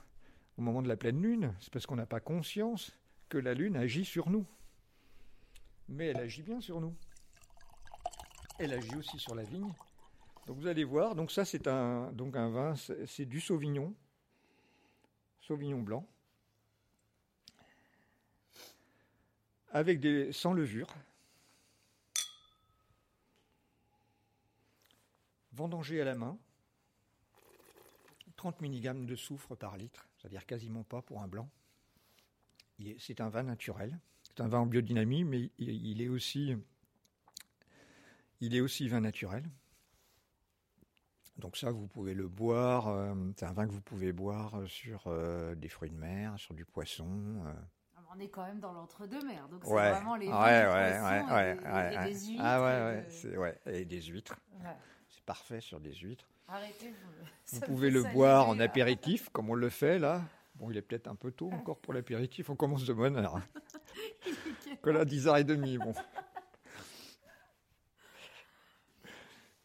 au 0.57 0.63
moment 0.63 0.83
de 0.83 0.89
la 0.89 0.97
pleine 0.97 1.21
lune, 1.21 1.55
c'est 1.61 1.73
parce 1.73 1.87
qu'on 1.87 1.97
n'a 1.97 2.07
pas 2.07 2.21
conscience 2.21 2.93
que 3.29 3.39
la 3.39 3.55
lune 3.55 3.77
agit 3.77 4.05
sur 4.05 4.29
nous. 4.31 4.47
Mais 5.89 6.07
elle 6.07 6.19
agit 6.19 6.43
bien 6.43 6.61
sur 6.61 6.81
nous. 6.81 6.95
Elle 8.59 8.73
agit 8.73 8.95
aussi 8.97 9.19
sur 9.19 9.35
la 9.35 9.43
vigne. 9.43 9.73
Donc 10.47 10.59
vous 10.59 10.67
allez 10.67 10.85
voir, 10.85 11.15
donc 11.15 11.31
ça 11.31 11.45
c'est 11.45 11.67
un, 11.69 12.13
un 12.19 12.51
vin, 12.51 12.75
c'est 13.07 13.27
du 13.27 13.41
Sauvignon, 13.41 13.95
Sauvignon 15.41 15.81
blanc, 15.81 16.07
avec 19.71 20.01
des 20.01 20.33
sans 20.33 20.53
levure. 20.53 20.89
Vendangé 25.61 26.01
à 26.01 26.05
la 26.07 26.15
main, 26.15 26.39
30 28.37 28.63
mg 28.63 29.05
de 29.05 29.15
soufre 29.15 29.55
par 29.55 29.77
litre, 29.77 30.09
c'est-à-dire 30.17 30.47
quasiment 30.47 30.85
pas 30.85 31.03
pour 31.03 31.21
un 31.21 31.29
blanc. 31.29 31.51
C'est 32.99 33.21
un 33.21 33.29
vin 33.29 33.43
naturel, 33.43 33.99
c'est 34.23 34.41
un 34.41 34.49
vin 34.49 34.61
en 34.61 34.67
biodynamie, 34.67 35.25
mais 35.25 35.51
il 35.59 36.01
est 36.01 36.09
aussi, 36.09 36.57
il 38.41 38.57
est 38.57 38.63
aussi 38.63 38.89
vin 38.89 39.01
naturel. 39.01 39.45
Donc 41.37 41.59
ça, 41.59 41.71
vous 41.71 41.87
pouvez 41.87 42.15
le 42.15 42.27
boire. 42.29 42.89
Euh, 42.89 43.15
c'est 43.37 43.45
un 43.45 43.53
vin 43.53 43.67
que 43.67 43.73
vous 43.73 43.83
pouvez 43.83 44.13
boire 44.13 44.63
sur 44.67 45.05
euh, 45.09 45.55
des 45.55 45.69
fruits 45.69 45.91
de 45.91 45.97
mer, 45.97 46.39
sur 46.39 46.55
du 46.55 46.65
poisson. 46.65 47.43
Euh. 47.45 47.53
Ah, 47.97 48.01
on 48.15 48.19
est 48.19 48.29
quand 48.29 48.47
même 48.47 48.61
dans 48.61 48.73
l'entre-deux-mer, 48.73 49.49
donc 49.51 49.63
c'est 49.65 49.71
vraiment 49.71 50.17
les 50.17 50.29
ouais, 50.29 50.33
ouais, 50.33 51.57
ouais, 51.67 51.93
et, 51.93 52.09
des 52.09 52.27
huîtres. 52.27 52.43
Ah 52.43 52.63
ouais, 52.63 53.37
ouais, 53.37 53.61
et 53.67 53.85
des 53.85 54.03
huîtres 54.03 54.37
parfait 55.31 55.61
sur 55.61 55.79
des 55.79 55.95
huîtres. 55.95 56.29
Arrêtez, 56.49 56.93
vous, 57.53 57.61
pouvez 57.61 57.89
le 57.89 58.03
boire 58.03 58.49
en 58.49 58.59
apéritif, 58.59 59.29
comme 59.29 59.49
on 59.49 59.55
le 59.55 59.69
fait 59.69 60.01
là. 60.01 60.23
Bon, 60.57 60.73
il 60.73 60.77
est 60.77 60.83
peut-être 60.83 61.07
un 61.07 61.15
peu 61.15 61.31
tôt 61.31 61.53
encore 61.53 61.79
pour 61.79 61.95
l'apéritif. 61.95 62.51
On 62.51 62.57
commence 62.57 62.85
de 62.85 62.93
bonne 62.93 63.17
heure. 63.17 63.41
que 64.83 64.91
là, 64.91 65.05
10h30, 65.05 65.79
bon. 65.79 65.95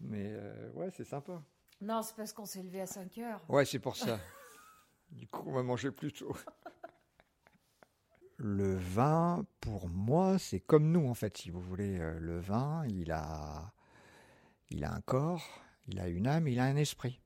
Mais 0.02 0.28
euh, 0.34 0.72
ouais, 0.74 0.92
c'est 0.96 1.04
sympa. 1.04 1.42
Non, 1.82 2.04
c'est 2.04 2.16
parce 2.16 2.32
qu'on 2.32 2.46
s'est 2.46 2.62
levé 2.62 2.82
à 2.82 2.86
5 2.86 3.18
heures. 3.18 3.42
Ouais, 3.50 3.66
c'est 3.66 3.80
pour 3.80 3.96
ça. 3.96 4.20
du 5.10 5.26
coup, 5.26 5.46
on 5.48 5.54
va 5.54 5.64
manger 5.64 5.90
plus 5.90 6.14
tôt. 6.14 6.38
Le 8.38 8.76
vin, 8.76 9.48
pour 9.62 9.90
moi, 9.90 10.38
c'est 10.38 10.60
comme 10.60 10.92
nous, 10.92 11.08
en 11.08 11.16
fait, 11.16 11.36
si 11.36 11.50
vous 11.50 11.62
voulez. 11.62 11.98
Euh, 12.00 12.20
le 12.20 12.40
vin, 12.40 12.86
il 12.86 13.12
a 13.12 13.74
il 14.70 14.84
a 14.84 14.94
un 14.94 15.02
corps, 15.02 15.62
il 15.88 16.00
a 16.00 16.08
une 16.08 16.28
âme, 16.28 16.48
il 16.48 16.60
a 16.60 16.66
un 16.66 16.76
esprit. 16.76 17.20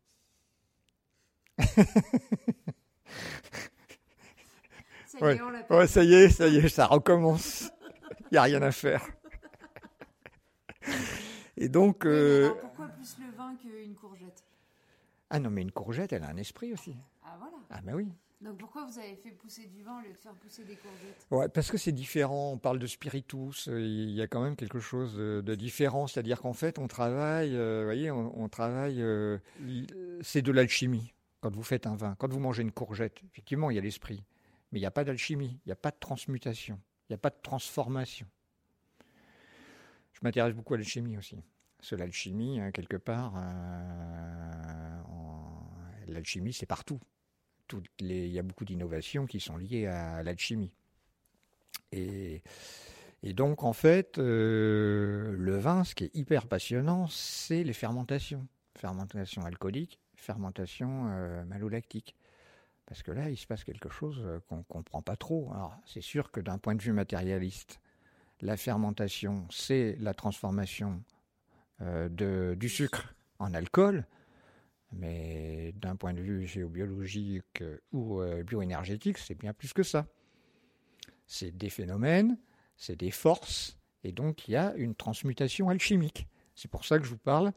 ça, 5.07 5.33
y 5.33 5.37
est, 5.73 5.87
ça 5.87 6.03
y 6.03 6.13
est, 6.13 6.29
ça 6.29 6.47
y 6.47 6.57
est, 6.57 6.69
ça 6.69 6.85
recommence. 6.85 7.71
Il 8.31 8.33
n'y 8.33 8.37
a 8.37 8.43
rien 8.43 8.61
à 8.61 8.71
faire. 8.71 9.05
Et 11.57 11.67
donc. 11.69 12.05
Euh, 12.05 12.51
pourquoi 12.61 12.87
plus 12.87 13.17
le 13.19 13.31
vin 13.35 13.55
qu'une 13.55 13.95
courgette? 13.95 14.43
Ah 15.29 15.39
non, 15.39 15.49
mais 15.49 15.61
une 15.61 15.71
courgette, 15.71 16.13
elle 16.13 16.23
a 16.23 16.29
un 16.29 16.37
esprit 16.37 16.73
aussi. 16.73 16.95
Ah 17.23 17.35
voilà. 17.37 17.57
Ah 17.69 17.81
ben 17.83 17.95
oui. 17.95 18.07
Donc 18.41 18.57
pourquoi 18.57 18.85
vous 18.85 18.97
avez 18.97 19.15
fait 19.17 19.31
pousser 19.31 19.65
du 19.65 19.83
vin 19.83 19.99
au 19.99 20.01
lieu 20.01 20.13
de 20.13 20.17
faire 20.17 20.33
pousser 20.35 20.63
des 20.63 20.75
courgettes? 20.75 21.27
Ouais, 21.29 21.49
parce 21.49 21.69
que 21.69 21.77
c'est 21.77 21.91
différent. 21.91 22.51
On 22.53 22.57
parle 22.57 22.79
de 22.79 22.87
spiritus. 22.87 23.67
Euh, 23.67 23.81
il 23.81 24.11
y 24.11 24.21
a 24.21 24.27
quand 24.27 24.41
même 24.41 24.55
quelque 24.55 24.79
chose 24.79 25.15
de, 25.15 25.55
différent. 25.55 26.07
C'est-à-dire 26.07 26.39
qu'en 26.39 26.53
fait, 26.53 26.79
on 26.79 26.87
travaille. 26.87 27.53
Euh, 27.53 27.83
voyez, 27.83 28.11
on, 28.11 28.47
travaille. 28.47 29.01
Euh, 29.01 29.39
c'est 30.21 30.41
de 30.41 30.53
l'alchimie 30.53 31.13
quand 31.41 31.53
vous 31.53 31.63
faites 31.63 31.85
un 31.85 31.97
vin. 31.97 32.15
Quand 32.17 32.31
vous 32.31 32.39
mangez 32.39 32.61
une 32.61 32.71
courgette, 32.71 33.21
effectivement, 33.25 33.71
il 33.71 33.75
y 33.75 33.77
a 33.77 33.81
l'esprit, 33.81 34.23
mais 34.71 34.79
il 34.79 34.81
n'y 34.81 34.87
a 34.87 34.91
pas 34.91 35.03
d'alchimie. 35.03 35.59
Il 35.65 35.67
n'y 35.67 35.73
a 35.73 35.77
pas 35.77 35.91
de 35.91 35.99
transmutation. 35.99 36.79
Il 37.09 37.13
n'y 37.13 37.15
a 37.15 37.19
pas 37.19 37.31
de 37.31 37.39
transformation. 37.43 38.27
Je 40.13 40.19
m'intéresse 40.23 40.53
beaucoup 40.53 40.75
à 40.75 40.77
l'alchimie 40.77 41.17
aussi. 41.17 41.35
Que 41.89 41.95
l'alchimie, 41.95 42.61
hein, 42.61 42.71
quelque 42.71 42.97
part, 42.97 43.33
l'alchimie, 46.07 46.53
c'est 46.53 46.65
partout 46.65 46.99
il 47.99 48.27
y 48.27 48.39
a 48.39 48.43
beaucoup 48.43 48.65
d'innovations 48.65 49.25
qui 49.25 49.39
sont 49.39 49.57
liées 49.57 49.87
à 49.87 50.23
l'alchimie. 50.23 50.71
Et, 51.91 52.41
donc, 53.23 53.63
en 53.63 53.73
fait, 53.73 54.17
euh, 54.17 55.35
le 55.37 55.57
vin, 55.57 55.83
ce 55.83 55.95
qui 55.95 56.05
est 56.05 56.15
hyper 56.15 56.47
passionnant, 56.47 57.07
c'est 57.07 57.63
les 57.63 57.73
fermentations. 57.73 58.47
Fermentation 58.77 59.43
alcoolique, 59.43 59.99
fermentation 60.15 61.07
euh, 61.09 61.43
malolactique. 61.45 62.15
Parce 62.85 63.03
que 63.03 63.11
là, 63.11 63.29
il 63.29 63.37
se 63.37 63.45
passe 63.45 63.63
quelque 63.63 63.89
chose 63.89 64.21
euh, 64.23 64.39
qu'on 64.47 64.57
ne 64.57 64.63
comprend 64.63 65.01
pas 65.01 65.15
trop. 65.15 65.51
Alors, 65.53 65.75
c'est 65.85 66.01
sûr 66.01 66.31
que 66.31 66.39
d'un 66.39 66.57
point 66.57 66.75
de 66.75 66.81
vue 66.81 66.93
matérialiste, 66.93 67.79
la 68.41 68.55
fermentation, 68.55 69.45
c'est 69.49 69.97
la 69.99 70.13
transformation 70.13 71.03
de, 71.81 72.55
du 72.57 72.67
sucre 72.67 73.13
en 73.37 73.53
alcool. 73.53 74.05
Mais 74.91 75.73
d'un 75.75 75.95
point 75.95 76.13
de 76.13 76.21
vue 76.21 76.47
géobiologique 76.47 77.63
ou 77.91 78.21
euh, 78.21 78.43
bioénergétique, 78.43 79.17
c'est 79.17 79.35
bien 79.35 79.53
plus 79.53 79.73
que 79.73 79.83
ça. 79.83 80.07
C'est 81.27 81.55
des 81.55 81.69
phénomènes, 81.69 82.37
c'est 82.75 82.95
des 82.95 83.11
forces, 83.11 83.77
et 84.03 84.11
donc 84.11 84.47
il 84.47 84.51
y 84.51 84.55
a 84.55 84.73
une 84.75 84.95
transmutation 84.95 85.69
alchimique. 85.69 86.27
C'est 86.55 86.71
pour 86.71 86.85
ça 86.85 86.97
que 86.97 87.05
je 87.05 87.09
vous 87.11 87.17
parle 87.17 87.53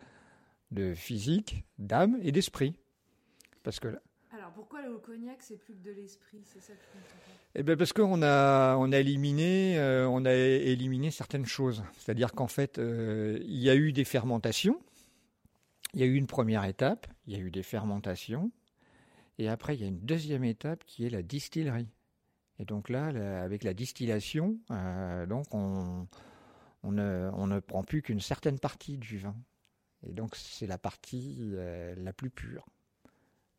de 0.70 0.94
physique, 0.94 1.64
d'âme 1.78 2.18
et 2.22 2.32
d'esprit. 2.32 2.76
Parce 3.62 3.80
que 3.80 3.96
alors 4.34 4.50
pourquoi 4.52 4.80
le 4.80 4.96
cognac 4.96 5.36
c'est 5.40 5.58
plus 5.58 5.74
que 5.74 5.84
de 5.84 5.90
l'esprit? 5.90 6.40
C'est 6.44 6.60
ça 6.60 6.72
que 6.72 6.78
je 6.94 7.60
Eh 7.60 7.62
bien 7.62 7.76
parce 7.76 7.92
qu'on 7.92 8.22
a 8.22 8.76
on 8.76 8.90
a 8.90 8.98
éliminé 8.98 9.78
euh, 9.78 10.08
on 10.08 10.24
a 10.24 10.32
éliminé 10.32 11.10
certaines 11.10 11.44
choses. 11.44 11.84
C'est-à-dire 11.98 12.32
qu'en 12.32 12.46
fait 12.46 12.78
euh, 12.78 13.38
il 13.42 13.58
y 13.58 13.68
a 13.68 13.76
eu 13.76 13.92
des 13.92 14.04
fermentations 14.04 14.80
il 15.94 16.00
y 16.00 16.02
a 16.02 16.06
eu 16.06 16.14
une 16.14 16.26
première 16.26 16.64
étape, 16.64 17.06
il 17.26 17.34
y 17.34 17.36
a 17.36 17.38
eu 17.38 17.50
des 17.50 17.62
fermentations, 17.62 18.50
et 19.38 19.48
après 19.48 19.76
il 19.76 19.80
y 19.80 19.84
a 19.84 19.88
une 19.88 20.00
deuxième 20.00 20.44
étape 20.44 20.84
qui 20.84 21.06
est 21.06 21.10
la 21.10 21.22
distillerie. 21.22 21.88
Et 22.58 22.64
donc 22.64 22.88
là, 22.88 23.06
avec 23.42 23.64
la 23.64 23.74
distillation, 23.74 24.58
euh, 24.70 25.26
donc 25.26 25.52
on, 25.52 26.06
ne, 26.84 27.60
prend 27.60 27.82
plus 27.82 28.02
qu'une 28.02 28.20
certaine 28.20 28.58
partie 28.58 28.98
du 28.98 29.18
vin. 29.18 29.34
Et 30.06 30.12
donc 30.12 30.36
c'est 30.36 30.66
la 30.66 30.78
partie 30.78 31.36
euh, 31.40 31.94
la 31.96 32.12
plus 32.12 32.30
pure. 32.30 32.66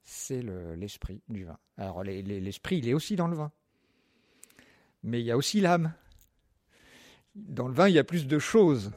C'est 0.03 0.41
l'esprit 0.75 1.21
du 1.29 1.45
vin. 1.45 1.57
Alors 1.77 2.03
l'esprit, 2.03 2.77
il 2.77 2.87
est 2.87 2.93
aussi 2.93 3.15
dans 3.15 3.27
le 3.27 3.35
vin. 3.35 3.51
Mais 5.01 5.21
il 5.21 5.25
y 5.25 5.31
a 5.31 5.37
aussi 5.37 5.61
l'âme. 5.61 5.93
Dans 7.35 7.67
le 7.67 7.73
vin, 7.73 7.87
il 7.89 7.95
y 7.95 7.99
a 7.99 8.03
plus 8.03 8.27
de 8.27 8.39
choses 8.39 8.91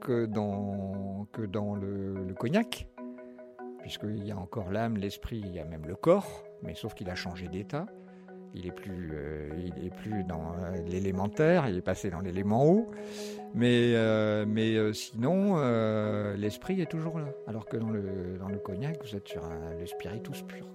que 0.00 0.26
dans, 0.26 1.26
que 1.32 1.42
dans 1.42 1.74
le, 1.74 2.34
cognac, 2.38 2.86
puisqu'il 3.80 4.24
y 4.24 4.32
a 4.32 4.36
encore 4.36 4.70
l'âme, 4.70 4.96
l'esprit, 4.96 5.40
il 5.44 5.52
y 5.52 5.58
a 5.58 5.64
même 5.64 5.86
le 5.86 5.94
corps, 5.94 6.44
mais 6.62 6.74
sauf 6.74 6.94
qu'il 6.94 7.10
a 7.10 7.14
changé 7.14 7.48
d'état. 7.48 7.86
Il 8.52 8.66
est 8.66 8.72
plus, 8.72 9.10
euh, 9.12 9.90
plus 9.98 10.24
dans 10.24 10.54
euh, 10.54 10.76
l'élémentaire, 10.88 11.68
il 11.68 11.76
est 11.76 11.82
passé 11.82 12.10
dans 12.10 12.20
l'élément 12.20 12.64
haut. 12.66 12.90
Mais, 13.54 13.92
euh, 13.94 14.44
mais 14.46 14.92
sinon, 14.92 15.56
l'esprit 16.36 16.80
est 16.80 16.90
toujours 16.90 17.18
là. 17.18 17.28
Alors 17.46 17.66
que 17.66 17.76
dans 17.76 17.90
le, 17.90 18.38
dans 18.38 18.48
le 18.48 18.58
cognac, 18.58 18.98
vous 19.04 19.14
êtes 19.14 19.28
sur 19.28 19.42
le 19.78 19.86
spiritus 19.86 20.42
pur. 20.42 20.66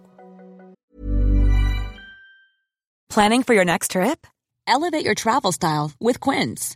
Planning 3.09 3.43
for 3.43 3.53
your 3.53 3.65
next 3.65 3.91
trip? 3.91 4.27
Elevate 4.67 5.05
your 5.05 5.15
travel 5.15 5.51
style 5.51 5.91
with 6.01 6.19
Quince. 6.19 6.75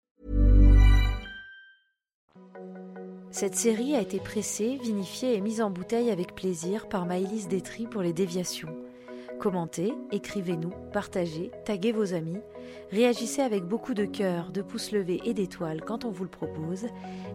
Cette 3.31 3.55
série 3.55 3.95
a 3.95 4.01
été 4.01 4.19
pressée, 4.19 4.77
vinifiée 4.83 5.35
et 5.35 5.41
mise 5.41 5.61
en 5.61 5.69
bouteille 5.69 6.11
avec 6.11 6.35
plaisir 6.35 6.89
par 6.89 7.05
Maëlys 7.05 7.47
Détry 7.47 7.87
pour 7.87 8.01
les 8.01 8.11
déviations. 8.11 8.75
Commentez, 9.39 9.93
écrivez-nous, 10.11 10.71
partagez, 10.91 11.49
taguez 11.63 11.93
vos 11.93 12.13
amis, 12.13 12.41
réagissez 12.91 13.41
avec 13.41 13.63
beaucoup 13.63 13.93
de 13.93 14.03
cœur, 14.03 14.51
de 14.51 14.61
pouces 14.61 14.91
levés 14.91 15.21
et 15.23 15.33
d'étoiles 15.33 15.81
quand 15.81 16.03
on 16.03 16.11
vous 16.11 16.25
le 16.25 16.29
propose. 16.29 16.87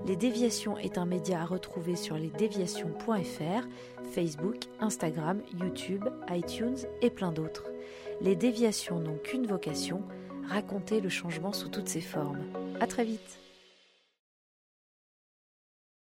Les 0.06 0.16
Déviations 0.16 0.76
est 0.76 0.98
un 0.98 1.06
média 1.06 1.40
à 1.40 1.46
retrouver 1.46 1.96
sur 1.96 2.16
lesdéviations.fr, 2.16 3.66
Facebook, 4.12 4.56
Instagram, 4.80 5.40
YouTube, 5.58 6.04
iTunes 6.30 6.76
et 7.00 7.10
plein 7.10 7.32
d'autres. 7.32 7.64
Les 8.20 8.36
Déviations 8.36 9.00
n'ont 9.00 9.18
qu'une 9.24 9.46
vocation, 9.46 10.02
raconter 10.46 11.00
le 11.00 11.08
changement 11.08 11.54
sous 11.54 11.68
toutes 11.68 11.88
ses 11.88 12.02
formes. 12.02 12.44
À 12.80 12.86
très 12.86 13.04
vite 13.04 13.38